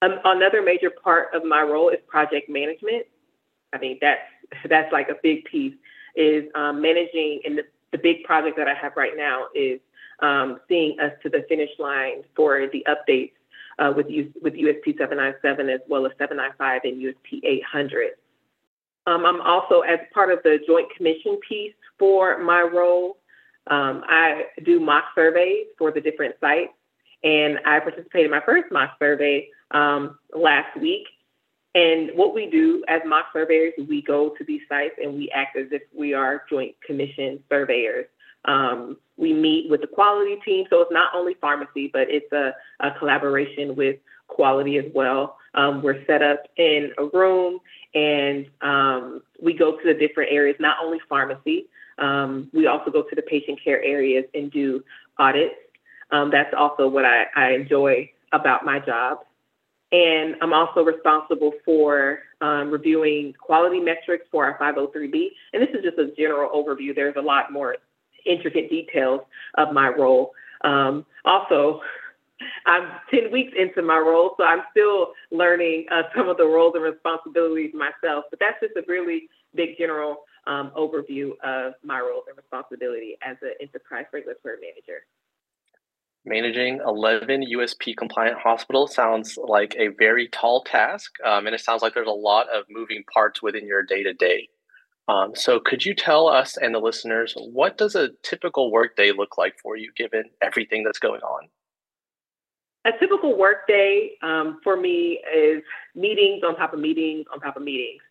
Um, 0.01 0.19
another 0.25 0.61
major 0.61 0.89
part 0.89 1.33
of 1.33 1.45
my 1.45 1.61
role 1.61 1.89
is 1.89 1.99
project 2.07 2.49
management. 2.49 3.05
I 3.73 3.77
mean, 3.77 3.99
that's 4.01 4.21
that's 4.67 4.91
like 4.91 5.07
a 5.09 5.15
big 5.23 5.45
piece 5.45 5.75
is 6.15 6.45
um, 6.55 6.81
managing 6.81 7.39
and 7.45 7.57
the, 7.57 7.63
the, 7.93 7.97
big 7.97 8.23
project 8.25 8.57
that 8.57 8.67
I 8.67 8.73
have 8.73 8.93
right 8.97 9.13
now 9.15 9.45
is 9.55 9.79
um, 10.19 10.59
seeing 10.67 10.99
us 10.99 11.13
to 11.23 11.29
the 11.29 11.45
finish 11.47 11.69
line 11.79 12.23
for 12.35 12.67
the 12.67 12.85
updates 12.85 13.31
uh, 13.81 13.91
with 13.95 14.05
with 14.41 14.53
USP 14.53 14.97
797 14.97 15.69
as 15.69 15.79
well 15.87 16.05
as 16.05 16.11
795 16.19 16.81
and 16.83 17.01
USP 17.01 17.41
800. 17.43 18.11
Um, 19.07 19.25
I'm 19.25 19.41
also 19.41 19.81
as 19.81 19.99
part 20.13 20.31
of 20.31 20.39
the 20.43 20.59
Joint 20.67 20.87
Commission 20.95 21.39
piece 21.47 21.73
for 21.97 22.37
my 22.37 22.61
role. 22.61 23.17
Um, 23.67 24.03
I 24.07 24.45
do 24.63 24.79
mock 24.79 25.05
surveys 25.15 25.65
for 25.77 25.91
the 25.91 26.01
different 26.01 26.35
sites, 26.39 26.73
and 27.23 27.59
I 27.65 27.79
participated 27.79 28.25
in 28.25 28.31
my 28.31 28.41
first 28.45 28.71
mock 28.71 28.91
survey 28.99 29.49
um, 29.71 30.19
last 30.35 30.79
week. 30.79 31.07
And 31.73 32.11
what 32.15 32.35
we 32.35 32.47
do 32.47 32.83
as 32.87 33.01
mock 33.05 33.27
surveyors, 33.33 33.73
we 33.87 34.01
go 34.01 34.29
to 34.37 34.43
these 34.43 34.61
sites 34.67 34.95
and 35.01 35.15
we 35.15 35.31
act 35.31 35.57
as 35.57 35.67
if 35.71 35.83
we 35.95 36.13
are 36.13 36.43
Joint 36.49 36.75
Commission 36.85 37.41
surveyors. 37.49 38.07
Um, 38.45 38.97
we 39.21 39.31
meet 39.31 39.69
with 39.69 39.81
the 39.81 39.87
quality 39.87 40.37
team. 40.43 40.65
So 40.69 40.81
it's 40.81 40.91
not 40.91 41.13
only 41.15 41.35
pharmacy, 41.35 41.89
but 41.93 42.09
it's 42.09 42.31
a, 42.33 42.53
a 42.81 42.91
collaboration 42.99 43.75
with 43.75 43.97
quality 44.27 44.77
as 44.77 44.85
well. 44.93 45.37
Um, 45.53 45.81
we're 45.81 46.03
set 46.05 46.21
up 46.21 46.43
in 46.57 46.91
a 46.97 47.05
room 47.05 47.59
and 47.93 48.47
um, 48.61 49.21
we 49.41 49.53
go 49.53 49.77
to 49.77 49.83
the 49.85 49.93
different 49.93 50.31
areas, 50.31 50.55
not 50.59 50.77
only 50.83 50.99
pharmacy, 51.07 51.67
um, 51.97 52.49
we 52.51 52.65
also 52.67 52.89
go 52.89 53.03
to 53.03 53.15
the 53.15 53.21
patient 53.21 53.59
care 53.63 53.81
areas 53.83 54.25
and 54.33 54.51
do 54.51 54.83
audits. 55.19 55.55
Um, 56.09 56.31
that's 56.31 56.53
also 56.57 56.87
what 56.87 57.05
I, 57.05 57.25
I, 57.35 57.51
enjoy 57.51 58.09
about 58.33 58.65
my 58.65 58.79
job. 58.79 59.19
And 59.91 60.35
I'm 60.41 60.51
also 60.51 60.83
responsible 60.83 61.53
for 61.63 62.19
um, 62.41 62.71
reviewing 62.71 63.33
quality 63.39 63.79
metrics 63.79 64.25
for 64.31 64.45
our 64.45 64.57
503B. 64.57 65.27
And 65.53 65.61
this 65.61 65.69
is 65.73 65.83
just 65.83 65.97
a 65.97 66.11
general 66.17 66.49
overview. 66.49 66.95
There's 66.95 67.15
a 67.17 67.21
lot 67.21 67.51
more 67.51 67.77
intricate 68.25 68.69
details 68.69 69.21
of 69.55 69.73
my 69.73 69.87
role. 69.89 70.31
Um, 70.63 71.05
also, 71.25 71.81
I'm 72.65 72.89
10 73.09 73.31
weeks 73.31 73.53
into 73.57 73.81
my 73.81 73.97
role, 73.97 74.35
so 74.37 74.43
I'm 74.43 74.63
still 74.71 75.13
learning 75.31 75.87
uh, 75.91 76.03
some 76.15 76.29
of 76.29 76.37
the 76.37 76.45
roles 76.45 76.73
and 76.75 76.83
responsibilities 76.83 77.71
myself. 77.73 78.25
But 78.29 78.39
that's 78.39 78.59
just 78.61 78.75
a 78.75 78.83
really 78.87 79.29
big 79.55 79.77
general 79.77 80.23
um, 80.47 80.71
overview 80.75 81.31
of 81.43 81.73
my 81.83 81.99
roles 81.99 82.23
and 82.27 82.37
responsibility 82.37 83.17
as 83.23 83.37
an 83.41 83.53
enterprise 83.61 84.05
regulatory 84.11 84.57
manager. 84.61 85.05
Managing 86.23 86.79
11 86.85 87.45
USP 87.55 87.97
compliant 87.97 88.37
hospitals 88.37 88.93
sounds 88.93 89.37
like 89.37 89.75
a 89.77 89.87
very 89.87 90.27
tall 90.27 90.63
task, 90.63 91.13
um, 91.25 91.47
and 91.47 91.55
it 91.55 91.61
sounds 91.61 91.81
like 91.81 91.95
there's 91.95 92.07
a 92.07 92.11
lot 92.11 92.47
of 92.49 92.65
moving 92.69 93.03
parts 93.11 93.41
within 93.41 93.65
your 93.65 93.81
day 93.81 94.03
to 94.03 94.13
day. 94.13 94.49
Um, 95.07 95.35
so 95.35 95.59
could 95.59 95.85
you 95.85 95.93
tell 95.93 96.27
us 96.27 96.57
and 96.57 96.73
the 96.73 96.79
listeners 96.79 97.35
what 97.35 97.77
does 97.77 97.95
a 97.95 98.09
typical 98.23 98.71
workday 98.71 99.11
look 99.11 99.37
like 99.37 99.57
for 99.61 99.75
you 99.75 99.91
given 99.95 100.25
everything 100.41 100.83
that's 100.83 100.99
going 100.99 101.21
on? 101.21 101.47
A 102.85 102.91
typical 102.99 103.37
workday 103.37 104.11
um, 104.23 104.59
for 104.63 104.75
me 104.75 105.19
is 105.35 105.61
meetings 105.95 106.43
on 106.43 106.55
top 106.55 106.73
of 106.73 106.79
meetings 106.79 107.25
on 107.33 107.39
top 107.39 107.57
of 107.57 107.63
meetings. 107.63 108.01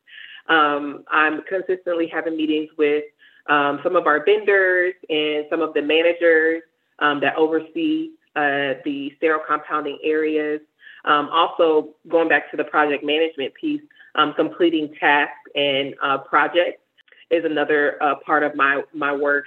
Um, 0.48 1.04
I'm 1.10 1.42
consistently 1.48 2.08
having 2.12 2.36
meetings 2.36 2.68
with 2.76 3.04
um, 3.48 3.80
some 3.82 3.96
of 3.96 4.06
our 4.06 4.24
vendors 4.24 4.94
and 5.08 5.46
some 5.50 5.60
of 5.60 5.74
the 5.74 5.82
managers 5.82 6.62
um, 7.00 7.20
that 7.20 7.36
oversee 7.36 8.10
uh, 8.36 8.78
the 8.84 9.12
sterile 9.16 9.42
compounding 9.46 9.98
areas. 10.04 10.60
Um, 11.04 11.28
also, 11.32 11.90
going 12.08 12.28
back 12.28 12.50
to 12.50 12.56
the 12.56 12.64
project 12.64 13.04
management 13.04 13.54
piece, 13.54 13.80
um, 14.14 14.34
completing 14.34 14.94
tasks 14.98 15.34
and 15.54 15.94
uh, 16.02 16.18
projects 16.18 16.80
is 17.30 17.44
another 17.44 18.02
uh, 18.02 18.14
part 18.24 18.42
of 18.42 18.54
my 18.54 18.82
my 18.92 19.14
work. 19.14 19.46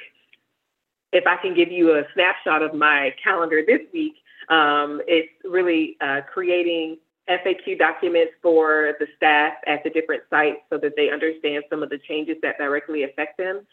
If 1.11 1.27
I 1.27 1.37
can 1.37 1.53
give 1.53 1.71
you 1.71 1.95
a 1.95 2.03
snapshot 2.13 2.63
of 2.63 2.73
my 2.73 3.13
calendar 3.23 3.61
this 3.65 3.81
week, 3.93 4.15
um, 4.49 5.01
it's 5.07 5.31
really 5.43 5.97
uh, 6.01 6.21
creating 6.33 6.97
FAQ 7.29 7.77
documents 7.77 8.33
for 8.41 8.93
the 8.99 9.07
staff 9.15 9.53
at 9.67 9.83
the 9.83 9.89
different 9.89 10.23
sites 10.29 10.59
so 10.69 10.77
that 10.77 10.93
they 10.95 11.09
understand 11.09 11.63
some 11.69 11.83
of 11.83 11.89
the 11.89 11.99
changes 11.99 12.37
that 12.41 12.57
directly 12.57 13.03
affect 13.03 13.37
them, 13.37 13.65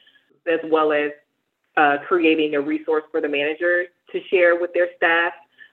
as 0.47 0.61
well 0.65 0.93
as 0.93 1.11
uh, 1.77 1.97
creating 2.07 2.55
a 2.55 2.61
resource 2.61 3.05
for 3.11 3.21
the 3.21 3.29
managers 3.29 3.89
to 4.13 4.21
share 4.29 4.61
with 4.61 4.73
their 4.75 4.89
staff 4.97 5.33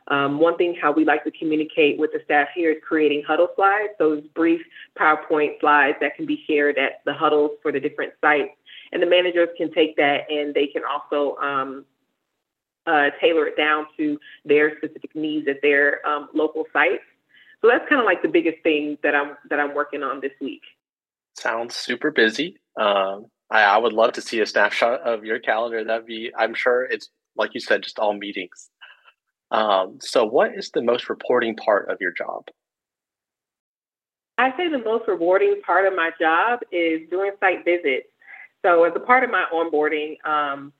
um, 0.09 0.39
one 0.39 0.55
thing 0.57 0.75
how 0.81 0.91
we 0.91 1.03
like 1.03 1.23
to 1.25 1.31
communicate 1.31 1.99
with 1.99 2.11
the 2.13 2.19
staff 2.23 2.47
here 2.55 2.71
is 2.71 2.77
creating 2.87 3.23
huddle 3.27 3.49
slides, 3.55 3.89
those 3.99 4.23
brief 4.33 4.61
PowerPoint 4.97 5.59
slides 5.59 5.97
that 6.01 6.15
can 6.15 6.25
be 6.25 6.43
shared 6.47 6.77
at 6.77 7.01
the 7.05 7.13
huddles 7.13 7.51
for 7.61 7.71
the 7.71 7.79
different 7.79 8.13
sites. 8.21 8.51
And 8.91 9.01
the 9.01 9.05
managers 9.05 9.49
can 9.57 9.71
take 9.73 9.97
that 9.97 10.29
and 10.29 10.53
they 10.53 10.67
can 10.67 10.83
also 10.89 11.35
um, 11.37 11.85
uh, 12.85 13.09
tailor 13.19 13.47
it 13.47 13.57
down 13.57 13.87
to 13.97 14.17
their 14.45 14.77
specific 14.77 15.13
needs 15.13 15.47
at 15.49 15.57
their 15.61 16.05
um, 16.07 16.29
local 16.33 16.65
sites. 16.71 17.03
So 17.61 17.67
that's 17.67 17.87
kind 17.89 17.99
of 17.99 18.05
like 18.05 18.21
the 18.21 18.29
biggest 18.29 18.63
thing 18.63 18.97
that 19.03 19.15
I'm 19.15 19.35
that 19.49 19.59
I'm 19.59 19.73
working 19.73 20.03
on 20.03 20.21
this 20.21 20.31
week. 20.39 20.61
Sounds 21.33 21.75
super 21.75 22.11
busy. 22.11 22.57
Um, 22.79 23.25
I, 23.49 23.63
I 23.63 23.77
would 23.77 23.93
love 23.93 24.13
to 24.13 24.21
see 24.21 24.39
a 24.39 24.45
snapshot 24.45 25.01
of 25.01 25.25
your 25.25 25.39
calendar. 25.39 25.83
That'd 25.83 26.05
be, 26.05 26.31
I'm 26.37 26.53
sure 26.53 26.83
it's 26.83 27.09
like 27.35 27.53
you 27.53 27.59
said, 27.59 27.83
just 27.83 27.99
all 27.99 28.13
meetings. 28.13 28.69
Um, 29.51 29.99
so, 30.01 30.25
what 30.25 30.55
is 30.55 30.71
the 30.71 30.81
most 30.81 31.09
reporting 31.09 31.55
part 31.55 31.89
of 31.89 31.97
your 32.01 32.11
job? 32.11 32.47
I 34.37 34.55
say 34.57 34.69
the 34.69 34.79
most 34.79 35.07
rewarding 35.07 35.61
part 35.65 35.87
of 35.87 35.95
my 35.95 36.11
job 36.19 36.59
is 36.71 37.09
doing 37.09 37.31
site 37.39 37.65
visits. 37.65 38.07
So, 38.63 38.83
as 38.83 38.93
a 38.95 38.99
part 38.99 39.23
of 39.23 39.29
my 39.29 39.45
onboarding, 39.53 40.17
um, 40.25 40.73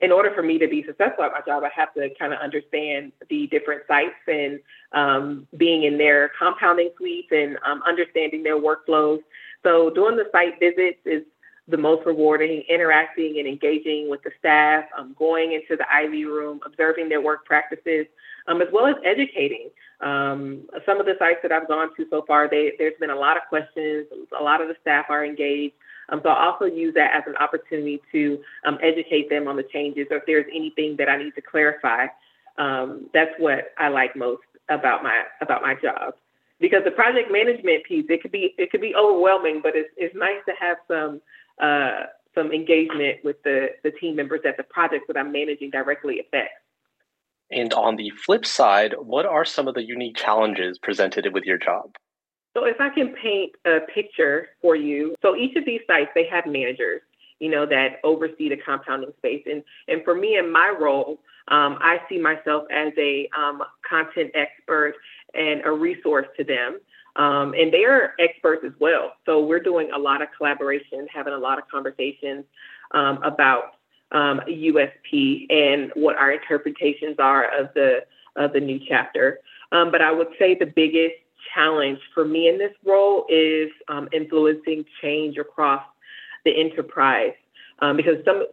in 0.00 0.12
order 0.12 0.32
for 0.34 0.42
me 0.42 0.58
to 0.58 0.68
be 0.68 0.82
successful 0.82 1.24
at 1.24 1.32
my 1.32 1.40
job, 1.46 1.62
I 1.62 1.70
have 1.74 1.94
to 1.94 2.10
kind 2.18 2.32
of 2.32 2.40
understand 2.40 3.12
the 3.30 3.46
different 3.46 3.82
sites 3.86 4.14
and 4.26 4.60
um, 4.92 5.46
being 5.56 5.84
in 5.84 5.96
their 5.96 6.30
compounding 6.38 6.90
suites 6.98 7.28
and 7.30 7.56
um, 7.64 7.82
understanding 7.86 8.42
their 8.42 8.60
workflows. 8.60 9.20
So, 9.62 9.90
doing 9.90 10.16
the 10.16 10.26
site 10.32 10.60
visits 10.60 10.98
is 11.06 11.22
the 11.68 11.76
most 11.76 12.04
rewarding, 12.04 12.62
interacting 12.68 13.36
and 13.38 13.46
engaging 13.46 14.10
with 14.10 14.22
the 14.22 14.30
staff, 14.38 14.84
um, 14.98 15.14
going 15.18 15.52
into 15.52 15.76
the 15.76 15.84
IV 16.04 16.28
room, 16.28 16.60
observing 16.66 17.08
their 17.08 17.20
work 17.20 17.44
practices, 17.44 18.06
um, 18.48 18.60
as 18.60 18.68
well 18.72 18.86
as 18.86 18.96
educating. 19.04 19.70
Um, 20.00 20.68
some 20.84 20.98
of 20.98 21.06
the 21.06 21.14
sites 21.18 21.38
that 21.42 21.52
I've 21.52 21.68
gone 21.68 21.90
to 21.96 22.06
so 22.10 22.24
far, 22.26 22.48
they, 22.48 22.72
there's 22.78 22.98
been 22.98 23.10
a 23.10 23.16
lot 23.16 23.36
of 23.36 23.44
questions. 23.48 24.06
A 24.38 24.42
lot 24.42 24.60
of 24.60 24.68
the 24.68 24.74
staff 24.80 25.06
are 25.08 25.24
engaged. 25.24 25.74
Um, 26.08 26.20
so 26.24 26.30
I 26.30 26.46
also 26.46 26.64
use 26.64 26.94
that 26.94 27.12
as 27.14 27.22
an 27.26 27.36
opportunity 27.36 28.02
to 28.10 28.38
um, 28.66 28.78
educate 28.82 29.30
them 29.30 29.46
on 29.46 29.56
the 29.56 29.62
changes 29.62 30.08
or 30.10 30.18
if 30.18 30.24
there's 30.26 30.46
anything 30.52 30.96
that 30.98 31.08
I 31.08 31.16
need 31.16 31.34
to 31.36 31.42
clarify. 31.42 32.06
Um, 32.58 33.08
that's 33.14 33.30
what 33.38 33.72
I 33.78 33.88
like 33.88 34.16
most 34.16 34.42
about 34.68 35.02
my 35.02 35.22
about 35.40 35.62
my 35.62 35.74
job 35.74 36.14
because 36.60 36.82
the 36.84 36.90
project 36.90 37.30
management 37.30 37.84
piece 37.84 38.06
it 38.08 38.22
could 38.22 38.30
be 38.30 38.54
it 38.56 38.70
could 38.70 38.80
be 38.80 38.94
overwhelming, 38.94 39.60
but 39.62 39.72
it's 39.74 39.90
it's 39.96 40.14
nice 40.14 40.40
to 40.46 40.52
have 40.58 40.76
some 40.86 41.20
uh, 41.62 42.06
some 42.34 42.52
engagement 42.52 43.18
with 43.24 43.42
the, 43.44 43.68
the 43.82 43.90
team 43.92 44.16
members 44.16 44.40
at 44.46 44.56
the 44.56 44.62
projects 44.64 45.04
that 45.08 45.16
I'm 45.16 45.32
managing 45.32 45.70
directly 45.70 46.20
affects. 46.20 46.54
And 47.50 47.72
on 47.74 47.96
the 47.96 48.10
flip 48.10 48.46
side, 48.46 48.94
what 48.98 49.26
are 49.26 49.44
some 49.44 49.68
of 49.68 49.74
the 49.74 49.82
unique 49.82 50.16
challenges 50.16 50.78
presented 50.78 51.32
with 51.32 51.44
your 51.44 51.58
job? 51.58 51.94
So, 52.54 52.64
if 52.64 52.80
I 52.80 52.88
can 52.90 53.14
paint 53.14 53.52
a 53.66 53.80
picture 53.94 54.48
for 54.60 54.76
you, 54.76 55.14
so 55.22 55.36
each 55.36 55.56
of 55.56 55.64
these 55.64 55.80
sites 55.86 56.10
they 56.14 56.26
have 56.26 56.46
managers, 56.46 57.00
you 57.40 57.50
know, 57.50 57.64
that 57.66 58.00
oversee 58.04 58.48
the 58.48 58.56
compounding 58.56 59.12
space, 59.18 59.42
and 59.46 59.62
and 59.88 60.04
for 60.04 60.14
me 60.14 60.36
in 60.36 60.52
my 60.52 60.74
role, 60.78 61.20
um, 61.48 61.78
I 61.80 61.98
see 62.08 62.18
myself 62.18 62.64
as 62.70 62.92
a 62.98 63.28
um, 63.36 63.62
content 63.88 64.32
expert 64.34 64.94
and 65.34 65.62
a 65.64 65.70
resource 65.70 66.26
to 66.36 66.44
them. 66.44 66.78
Um, 67.16 67.54
and 67.54 67.72
they're 67.72 68.14
experts 68.20 68.64
as 68.64 68.72
well. 68.80 69.12
So 69.26 69.44
we're 69.44 69.60
doing 69.60 69.90
a 69.94 69.98
lot 69.98 70.22
of 70.22 70.28
collaboration, 70.36 71.06
having 71.12 71.34
a 71.34 71.38
lot 71.38 71.58
of 71.58 71.68
conversations 71.68 72.44
um, 72.92 73.22
about 73.22 73.74
um, 74.12 74.40
USP 74.48 75.46
and 75.50 75.90
what 75.94 76.16
our 76.16 76.32
interpretations 76.32 77.16
are 77.18 77.44
of 77.58 77.68
the 77.74 78.00
of 78.36 78.52
the 78.54 78.60
new 78.60 78.80
chapter. 78.88 79.40
Um, 79.72 79.90
but 79.90 80.00
I 80.00 80.10
would 80.10 80.28
say 80.38 80.54
the 80.54 80.66
biggest 80.66 81.14
challenge 81.54 81.98
for 82.14 82.24
me 82.24 82.48
in 82.48 82.58
this 82.58 82.72
role 82.84 83.26
is 83.28 83.70
um, 83.88 84.08
influencing 84.12 84.84
change 85.02 85.36
across 85.36 85.82
the 86.44 86.58
enterprise 86.58 87.34
um, 87.80 87.96
because 87.96 88.16
some 88.24 88.46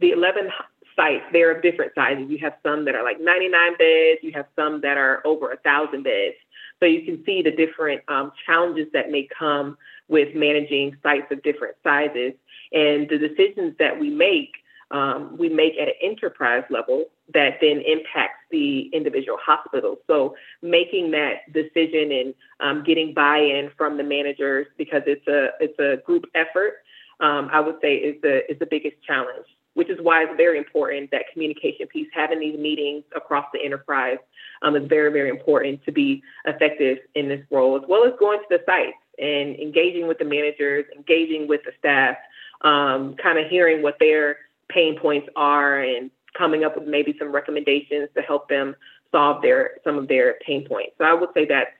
the 0.00 0.10
11 0.10 0.50
sites 0.96 1.24
they're 1.32 1.54
of 1.54 1.62
different 1.62 1.92
sizes. 1.94 2.28
You 2.28 2.38
have 2.38 2.54
some 2.62 2.84
that 2.84 2.94
are 2.94 3.04
like 3.04 3.20
99 3.20 3.76
beds, 3.78 4.20
you 4.22 4.32
have 4.34 4.46
some 4.56 4.80
that 4.82 4.96
are 4.96 5.22
over 5.24 5.52
a 5.52 5.56
thousand 5.58 6.04
beds. 6.04 6.36
So 6.82 6.86
you 6.86 7.02
can 7.02 7.24
see 7.24 7.42
the 7.42 7.52
different 7.52 8.02
um, 8.08 8.32
challenges 8.44 8.88
that 8.92 9.12
may 9.12 9.28
come 9.38 9.78
with 10.08 10.34
managing 10.34 10.96
sites 11.00 11.30
of 11.30 11.40
different 11.44 11.76
sizes 11.84 12.32
and 12.72 13.08
the 13.08 13.18
decisions 13.18 13.76
that 13.78 14.00
we 14.00 14.10
make 14.10 14.50
um, 14.90 15.38
we 15.38 15.48
make 15.48 15.74
at 15.80 15.88
an 15.88 15.94
enterprise 16.02 16.64
level 16.68 17.06
that 17.32 17.58
then 17.62 17.80
impacts 17.86 18.40
the 18.50 18.90
individual 18.92 19.38
hospital. 19.40 19.96
So 20.06 20.34
making 20.60 21.12
that 21.12 21.50
decision 21.52 22.12
and 22.12 22.34
um, 22.60 22.84
getting 22.84 23.14
buy-in 23.14 23.70
from 23.78 23.96
the 23.96 24.02
managers 24.02 24.66
because 24.76 25.02
it's 25.06 25.26
a 25.28 25.50
it's 25.60 25.78
a 25.78 26.02
group 26.04 26.24
effort, 26.34 26.82
um, 27.20 27.48
I 27.52 27.60
would 27.60 27.76
say 27.80 27.94
is 27.94 28.20
the 28.22 28.50
is 28.50 28.58
the 28.58 28.66
biggest 28.66 28.96
challenge. 29.06 29.46
Which 29.74 29.88
is 29.88 29.98
why 30.02 30.24
it's 30.24 30.36
very 30.36 30.58
important 30.58 31.10
that 31.12 31.22
communication 31.32 31.86
piece, 31.86 32.08
having 32.12 32.40
these 32.40 32.58
meetings 32.58 33.04
across 33.16 33.46
the 33.54 33.64
enterprise, 33.64 34.18
um, 34.60 34.76
is 34.76 34.86
very 34.86 35.10
very 35.10 35.30
important 35.30 35.84
to 35.84 35.92
be 35.92 36.22
effective 36.44 36.98
in 37.14 37.28
this 37.28 37.44
role, 37.50 37.76
as 37.76 37.82
well 37.88 38.04
as 38.04 38.12
going 38.18 38.38
to 38.38 38.46
the 38.50 38.60
sites 38.66 38.96
and 39.18 39.56
engaging 39.56 40.08
with 40.08 40.18
the 40.18 40.24
managers, 40.24 40.84
engaging 40.94 41.48
with 41.48 41.62
the 41.64 41.72
staff, 41.78 42.16
um, 42.62 43.14
kind 43.16 43.38
of 43.38 43.48
hearing 43.48 43.82
what 43.82 43.98
their 43.98 44.36
pain 44.68 44.98
points 44.98 45.28
are 45.36 45.80
and 45.80 46.10
coming 46.36 46.64
up 46.64 46.76
with 46.76 46.86
maybe 46.86 47.14
some 47.18 47.32
recommendations 47.32 48.08
to 48.14 48.22
help 48.22 48.48
them 48.48 48.74
solve 49.10 49.42
their 49.42 49.72
some 49.84 49.98
of 49.98 50.08
their 50.08 50.36
pain 50.46 50.66
points. 50.66 50.92
So 50.98 51.04
I 51.04 51.14
would 51.14 51.30
say 51.34 51.44
that's 51.46 51.70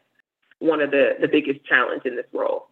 one 0.58 0.80
of 0.80 0.90
the, 0.90 1.16
the 1.20 1.28
biggest 1.28 1.64
challenge 1.64 2.02
in 2.04 2.14
this 2.14 2.26
role. 2.32 2.68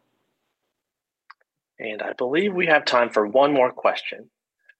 And 1.79 2.03
I 2.03 2.13
believe 2.13 2.55
we 2.55 2.67
have 2.67 2.85
time 2.85 3.11
for 3.11 3.27
one 3.27 3.53
more 3.53 3.73
question. 3.73 4.31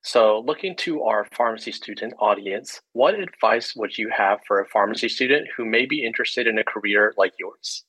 So, 0.03 0.43
looking 0.47 0.77
to 0.77 1.03
our 1.03 1.27
pharmacy 1.37 1.73
student 1.73 2.15
audience, 2.19 2.81
what 2.95 3.15
advice 3.15 3.77
would 3.77 3.99
you 3.99 4.11
have 4.17 4.41
for 4.47 4.61
a 4.61 4.67
pharmacy 4.67 5.11
student 5.11 5.49
who 5.55 5.67
may 5.67 5.85
be 5.85 6.05
interested 6.05 6.47
in 6.47 6.59
a 6.59 6.65
career 6.65 7.13
like 7.19 7.35
yours? 7.39 7.85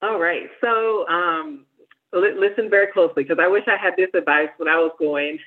All 0.00 0.18
right. 0.18 0.48
So, 0.62 1.06
um, 1.08 1.66
listen 2.14 2.70
very 2.70 2.90
closely 2.92 3.24
because 3.24 3.38
I 3.40 3.48
wish 3.48 3.64
I 3.66 3.76
had 3.76 3.94
this 3.96 4.08
advice 4.14 4.48
when 4.56 4.68
I 4.68 4.76
was 4.76 4.92
going, 4.98 5.38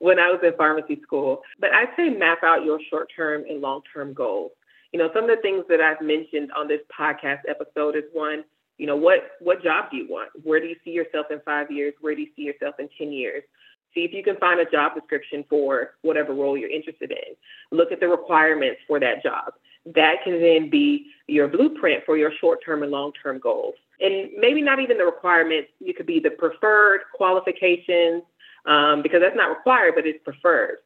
when 0.00 0.18
I 0.18 0.28
was 0.28 0.40
in 0.42 0.52
pharmacy 0.56 1.00
school. 1.02 1.40
But 1.58 1.72
I'd 1.72 1.94
say 1.96 2.10
map 2.10 2.38
out 2.44 2.64
your 2.64 2.78
short 2.90 3.08
term 3.14 3.44
and 3.48 3.60
long 3.60 3.80
term 3.94 4.12
goals. 4.12 4.52
You 4.92 4.98
know, 4.98 5.08
some 5.14 5.24
of 5.24 5.30
the 5.30 5.42
things 5.42 5.64
that 5.68 5.80
I've 5.80 6.00
mentioned 6.00 6.50
on 6.56 6.68
this 6.68 6.80
podcast 6.98 7.40
episode 7.48 7.96
is 7.96 8.04
one, 8.12 8.44
you 8.78 8.86
know, 8.86 8.96
what 8.96 9.20
what 9.40 9.62
job 9.62 9.90
do 9.90 9.96
you 9.96 10.06
want? 10.08 10.30
Where 10.42 10.60
do 10.60 10.66
you 10.66 10.76
see 10.84 10.90
yourself 10.90 11.26
in 11.30 11.40
five 11.44 11.70
years? 11.70 11.94
Where 12.00 12.14
do 12.14 12.20
you 12.20 12.28
see 12.36 12.42
yourself 12.42 12.74
in 12.78 12.88
10 12.98 13.12
years? 13.12 13.42
See 13.96 14.04
if 14.04 14.12
you 14.12 14.22
can 14.22 14.36
find 14.36 14.60
a 14.60 14.70
job 14.70 14.94
description 14.94 15.44
for 15.50 15.94
whatever 16.02 16.34
role 16.34 16.56
you're 16.56 16.70
interested 16.70 17.10
in. 17.10 17.34
Look 17.76 17.90
at 17.90 17.98
the 17.98 18.06
requirements 18.06 18.80
for 18.86 19.00
that 19.00 19.22
job. 19.24 19.54
That 19.86 20.16
can 20.22 20.40
then 20.40 20.70
be 20.70 21.06
your 21.26 21.48
blueprint 21.48 22.04
for 22.04 22.16
your 22.16 22.30
short 22.40 22.60
term 22.64 22.84
and 22.84 22.92
long 22.92 23.12
term 23.22 23.40
goals 23.40 23.74
and 24.00 24.30
maybe 24.36 24.60
not 24.60 24.80
even 24.80 24.98
the 24.98 25.04
requirements. 25.04 25.70
You 25.80 25.94
could 25.94 26.06
be 26.06 26.20
the 26.20 26.30
preferred 26.30 27.00
qualifications 27.14 28.22
um, 28.66 29.02
because 29.02 29.20
that's 29.20 29.36
not 29.36 29.48
required, 29.48 29.94
but 29.94 30.06
it's 30.06 30.22
preferred. 30.22 30.78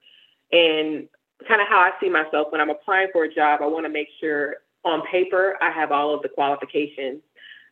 And 0.53 1.09
kind 1.49 1.61
of 1.61 1.69
how 1.69 1.79
I 1.79 1.93
see 2.01 2.09
myself 2.09 2.49
when 2.51 2.61
I'm 2.61 2.71
applying 2.71 3.09
for 3.13 3.25
a 3.25 3.35
job, 3.35 3.61
I 3.63 3.67
want 3.67 3.87
to 3.87 3.91
make 3.91 4.09
sure 4.21 4.57
on 4.85 5.03
paper 5.11 5.57
I 5.61 5.71
have 5.71 5.93
all 5.93 6.15
of 6.15 6.23
the 6.23 6.29
qualifications. 6.29 7.21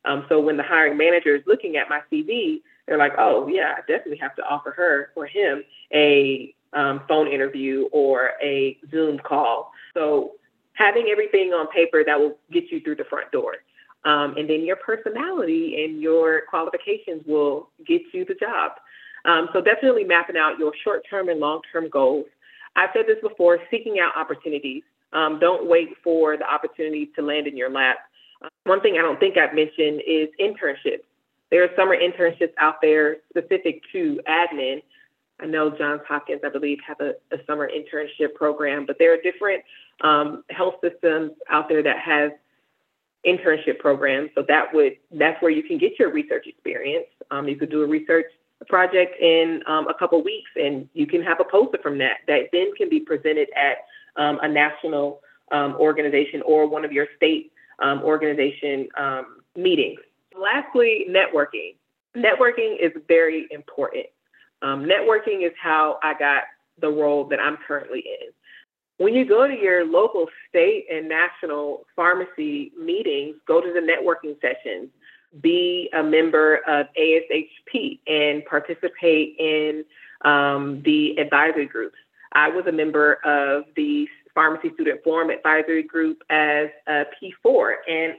Um, 0.04 0.24
so 0.28 0.40
when 0.40 0.56
the 0.56 0.62
hiring 0.62 0.96
manager 0.96 1.34
is 1.36 1.42
looking 1.46 1.76
at 1.76 1.88
my 1.88 2.00
CV, 2.10 2.62
they're 2.88 2.98
like, 2.98 3.12
"Oh 3.18 3.46
yeah, 3.48 3.74
I 3.76 3.80
definitely 3.80 4.18
have 4.18 4.34
to 4.36 4.42
offer 4.42 4.72
her 4.72 5.10
or 5.14 5.26
him 5.26 5.62
a 5.92 6.54
um, 6.72 7.02
phone 7.08 7.28
interview 7.28 7.88
or 7.92 8.30
a 8.42 8.78
Zoom 8.90 9.18
call." 9.18 9.72
So 9.94 10.32
having 10.74 11.08
everything 11.10 11.50
on 11.50 11.68
paper 11.68 12.02
that 12.04 12.18
will 12.18 12.38
get 12.52 12.70
you 12.70 12.80
through 12.80 12.96
the 12.96 13.04
front 13.04 13.30
door. 13.32 13.56
Um, 14.04 14.36
and 14.36 14.48
then 14.48 14.64
your 14.64 14.76
personality 14.76 15.84
and 15.84 16.00
your 16.00 16.42
qualifications 16.48 17.24
will 17.26 17.68
get 17.86 18.02
you 18.12 18.24
the 18.24 18.34
job. 18.34 18.72
Um, 19.24 19.48
so 19.52 19.60
definitely 19.60 20.04
mapping 20.04 20.36
out 20.36 20.58
your 20.58 20.72
short-term 20.84 21.28
and 21.28 21.40
long-term 21.40 21.88
goals. 21.90 22.26
I've 22.76 22.90
said 22.94 23.06
this 23.08 23.18
before, 23.20 23.58
seeking 23.70 23.96
out 23.98 24.16
opportunities. 24.16 24.84
Um, 25.12 25.38
don't 25.40 25.68
wait 25.68 25.88
for 26.04 26.36
the 26.36 26.48
opportunity 26.48 27.10
to 27.16 27.22
land 27.22 27.46
in 27.48 27.56
your 27.56 27.70
lap. 27.70 27.96
Uh, 28.40 28.48
one 28.64 28.80
thing 28.80 28.96
I 28.98 29.02
don't 29.02 29.18
think 29.18 29.36
I've 29.36 29.54
mentioned 29.54 30.02
is 30.06 30.28
internships. 30.40 31.02
There 31.50 31.64
are 31.64 31.70
summer 31.76 31.96
internships 31.96 32.52
out 32.58 32.76
there 32.82 33.18
specific 33.30 33.82
to 33.92 34.20
admin. 34.28 34.82
I 35.40 35.46
know 35.46 35.70
Johns 35.70 36.02
Hopkins, 36.06 36.40
I 36.44 36.50
believe, 36.50 36.78
have 36.86 37.00
a, 37.00 37.12
a 37.32 37.38
summer 37.46 37.68
internship 37.68 38.34
program, 38.34 38.86
but 38.86 38.96
there 38.98 39.14
are 39.14 39.18
different 39.22 39.62
um, 40.02 40.44
health 40.50 40.74
systems 40.82 41.32
out 41.48 41.68
there 41.68 41.82
that 41.82 41.98
have 41.98 42.32
internship 43.26 43.78
programs. 43.78 44.30
So 44.34 44.44
that 44.48 44.72
would 44.74 44.96
that's 45.12 45.40
where 45.42 45.50
you 45.50 45.62
can 45.62 45.78
get 45.78 45.98
your 45.98 46.12
research 46.12 46.46
experience. 46.46 47.06
Um, 47.30 47.48
you 47.48 47.56
could 47.56 47.70
do 47.70 47.82
a 47.82 47.86
research 47.86 48.26
project 48.68 49.20
in 49.20 49.62
um, 49.66 49.88
a 49.88 49.94
couple 49.94 50.22
weeks, 50.22 50.50
and 50.56 50.88
you 50.92 51.06
can 51.06 51.22
have 51.22 51.40
a 51.40 51.44
poster 51.44 51.78
from 51.82 51.98
that 51.98 52.18
that 52.26 52.48
then 52.52 52.74
can 52.76 52.88
be 52.88 53.00
presented 53.00 53.48
at 53.56 53.78
um, 54.16 54.38
a 54.42 54.48
national 54.48 55.20
um, 55.52 55.74
organization 55.76 56.42
or 56.42 56.68
one 56.68 56.84
of 56.84 56.92
your 56.92 57.06
state 57.16 57.52
um, 57.80 58.02
organization 58.02 58.88
meetings. 59.56 60.00
Lastly, 60.38 61.06
networking. 61.08 61.74
Networking 62.16 62.76
is 62.80 62.92
very 63.06 63.46
important. 63.50 64.06
networking 64.62 65.46
is 65.46 65.52
how 65.60 65.98
I 66.02 66.14
got 66.18 66.44
the 66.80 66.88
role 66.88 67.24
that 67.28 67.40
I'm 67.40 67.56
currently 67.66 68.00
in. 68.00 68.28
When 68.98 69.14
you 69.14 69.24
go 69.24 69.46
to 69.46 69.54
your 69.54 69.84
local, 69.84 70.26
state, 70.48 70.86
and 70.92 71.08
national 71.08 71.86
pharmacy 71.94 72.72
meetings, 72.78 73.36
go 73.46 73.60
to 73.60 73.72
the 73.72 73.80
networking 73.80 74.40
sessions, 74.40 74.88
be 75.40 75.88
a 75.96 76.02
member 76.02 76.56
of 76.66 76.86
ASHP 76.98 78.00
and 78.06 78.44
participate 78.44 79.36
in 79.38 79.84
um, 80.24 80.82
the 80.84 81.16
advisory 81.18 81.66
groups. 81.66 81.96
I 82.32 82.48
was 82.48 82.66
a 82.66 82.72
member 82.72 83.14
of 83.24 83.64
the 83.76 84.08
Pharmacy 84.34 84.72
Student 84.74 85.02
Forum 85.04 85.30
Advisory 85.30 85.82
Group 85.82 86.22
as 86.30 86.68
a 86.86 87.04
P4. 87.22 87.74
And 87.88 88.14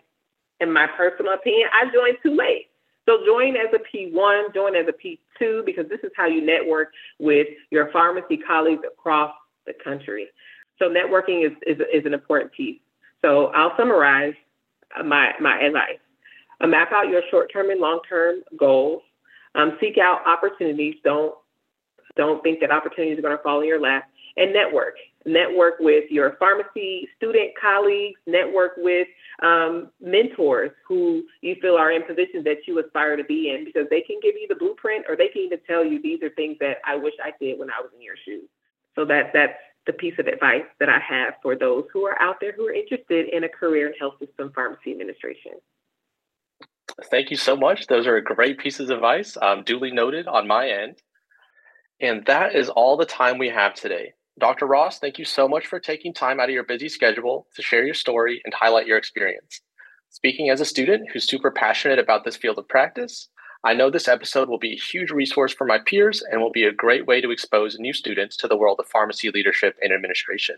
in 0.59 0.71
my 0.71 0.87
personal 0.87 1.33
opinion, 1.33 1.69
I 1.73 1.85
joined 1.85 2.17
too 2.23 2.35
late. 2.35 2.67
So 3.05 3.17
join 3.25 3.55
as 3.55 3.73
a 3.73 3.79
P1, 3.79 4.53
join 4.53 4.75
as 4.75 4.85
a 4.87 4.93
P2, 4.93 5.65
because 5.65 5.89
this 5.89 5.99
is 6.03 6.11
how 6.15 6.27
you 6.27 6.45
network 6.45 6.89
with 7.17 7.47
your 7.71 7.91
pharmacy 7.91 8.37
colleagues 8.37 8.83
across 8.85 9.33
the 9.65 9.73
country. 9.83 10.27
So 10.77 10.89
networking 10.89 11.45
is, 11.45 11.53
is, 11.65 11.79
is 11.93 12.05
an 12.05 12.13
important 12.13 12.51
piece. 12.51 12.79
So 13.21 13.47
I'll 13.47 13.75
summarize 13.77 14.35
my, 15.03 15.31
my 15.41 15.59
advice. 15.59 15.99
Uh, 16.61 16.67
map 16.67 16.91
out 16.91 17.09
your 17.09 17.21
short-term 17.31 17.69
and 17.69 17.79
long-term 17.79 18.41
goals. 18.57 19.01
Um, 19.55 19.77
seek 19.79 19.97
out 19.97 20.21
opportunities. 20.27 20.95
Don't, 21.03 21.33
don't 22.15 22.43
think 22.43 22.59
that 22.59 22.71
opportunities 22.71 23.17
are 23.17 23.21
going 23.21 23.35
to 23.35 23.43
fall 23.43 23.61
in 23.61 23.67
your 23.67 23.81
lap. 23.81 24.09
And 24.37 24.53
network. 24.53 24.95
Network 25.25 25.75
with 25.79 26.09
your 26.09 26.37
pharmacy 26.39 27.07
student 27.17 27.51
colleagues. 27.59 28.19
Network 28.25 28.73
with 28.77 29.07
um, 29.41 29.89
mentors 30.01 30.71
who 30.87 31.23
you 31.41 31.55
feel 31.61 31.75
are 31.75 31.91
in 31.91 32.03
positions 32.03 32.43
that 32.45 32.67
you 32.67 32.79
aspire 32.79 33.15
to 33.15 33.23
be 33.23 33.49
in 33.49 33.65
because 33.65 33.87
they 33.89 34.01
can 34.01 34.19
give 34.21 34.35
you 34.35 34.47
the 34.47 34.55
blueprint 34.55 35.05
or 35.07 35.15
they 35.15 35.27
can 35.27 35.41
even 35.43 35.59
tell 35.67 35.85
you 35.85 36.01
these 36.01 36.21
are 36.23 36.29
things 36.31 36.57
that 36.59 36.77
I 36.85 36.95
wish 36.95 37.13
I 37.23 37.31
did 37.39 37.59
when 37.59 37.69
I 37.69 37.81
was 37.81 37.91
in 37.95 38.01
your 38.01 38.15
shoes. 38.25 38.47
So 38.95 39.05
that 39.05 39.31
that's 39.33 39.59
the 39.85 39.93
piece 39.93 40.15
of 40.19 40.27
advice 40.27 40.65
that 40.79 40.89
I 40.89 40.99
have 40.99 41.35
for 41.41 41.55
those 41.55 41.85
who 41.91 42.05
are 42.05 42.19
out 42.21 42.37
there 42.41 42.51
who 42.51 42.67
are 42.67 42.73
interested 42.73 43.29
in 43.29 43.43
a 43.43 43.49
career 43.49 43.87
in 43.87 43.93
health 43.99 44.15
system 44.19 44.51
pharmacy 44.53 44.91
administration. 44.91 45.53
Thank 47.09 47.31
you 47.31 47.37
so 47.37 47.55
much. 47.55 47.87
Those 47.87 48.07
are 48.07 48.19
great 48.21 48.57
pieces 48.57 48.89
of 48.89 48.97
advice, 48.97 49.37
um, 49.41 49.63
duly 49.63 49.91
noted 49.91 50.27
on 50.27 50.47
my 50.47 50.69
end. 50.69 50.97
And 52.01 52.25
that 52.25 52.55
is 52.55 52.69
all 52.69 52.97
the 52.97 53.05
time 53.05 53.37
we 53.37 53.49
have 53.49 53.73
today. 53.73 54.13
Dr. 54.39 54.65
Ross, 54.65 54.99
thank 54.99 55.19
you 55.19 55.25
so 55.25 55.47
much 55.47 55.67
for 55.67 55.79
taking 55.79 56.13
time 56.13 56.39
out 56.39 56.47
of 56.49 56.53
your 56.53 56.63
busy 56.63 56.87
schedule 56.87 57.47
to 57.55 57.61
share 57.61 57.85
your 57.85 57.93
story 57.93 58.41
and 58.45 58.53
highlight 58.53 58.87
your 58.87 58.97
experience. 58.97 59.61
Speaking 60.09 60.49
as 60.49 60.61
a 60.61 60.65
student 60.65 61.09
who's 61.11 61.27
super 61.27 61.51
passionate 61.51 61.99
about 61.99 62.23
this 62.23 62.37
field 62.37 62.57
of 62.57 62.67
practice, 62.67 63.27
I 63.63 63.73
know 63.73 63.89
this 63.89 64.07
episode 64.07 64.47
will 64.47 64.57
be 64.57 64.73
a 64.73 64.79
huge 64.79 65.11
resource 65.11 65.53
for 65.53 65.65
my 65.65 65.77
peers 65.77 66.23
and 66.31 66.41
will 66.41 66.51
be 66.51 66.63
a 66.63 66.71
great 66.71 67.05
way 67.05 67.19
to 67.19 67.31
expose 67.31 67.77
new 67.77 67.91
students 67.91 68.37
to 68.37 68.47
the 68.47 68.55
world 68.55 68.79
of 68.79 68.87
pharmacy 68.87 69.29
leadership 69.29 69.75
and 69.81 69.91
administration. 69.91 70.55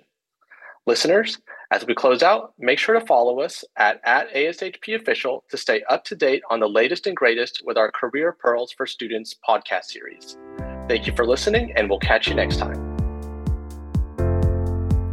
Listeners, 0.85 1.39
as 1.71 1.85
we 1.85 1.95
close 1.95 2.21
out, 2.23 2.53
make 2.59 2.79
sure 2.79 2.99
to 2.99 3.05
follow 3.05 3.39
us 3.39 3.63
at, 3.77 3.99
at 4.03 4.31
ASHP 4.33 4.95
Official 4.95 5.43
to 5.49 5.57
stay 5.57 5.83
up 5.89 6.05
to 6.05 6.15
date 6.15 6.43
on 6.49 6.59
the 6.59 6.69
latest 6.69 7.07
and 7.07 7.15
greatest 7.15 7.61
with 7.65 7.77
our 7.77 7.91
Career 7.91 8.31
Pearls 8.31 8.71
for 8.71 8.85
Students 8.85 9.35
podcast 9.47 9.85
series. 9.85 10.37
Thank 10.87 11.07
you 11.07 11.15
for 11.15 11.25
listening, 11.25 11.73
and 11.75 11.89
we'll 11.89 11.99
catch 11.99 12.27
you 12.27 12.35
next 12.35 12.57
time. 12.57 12.90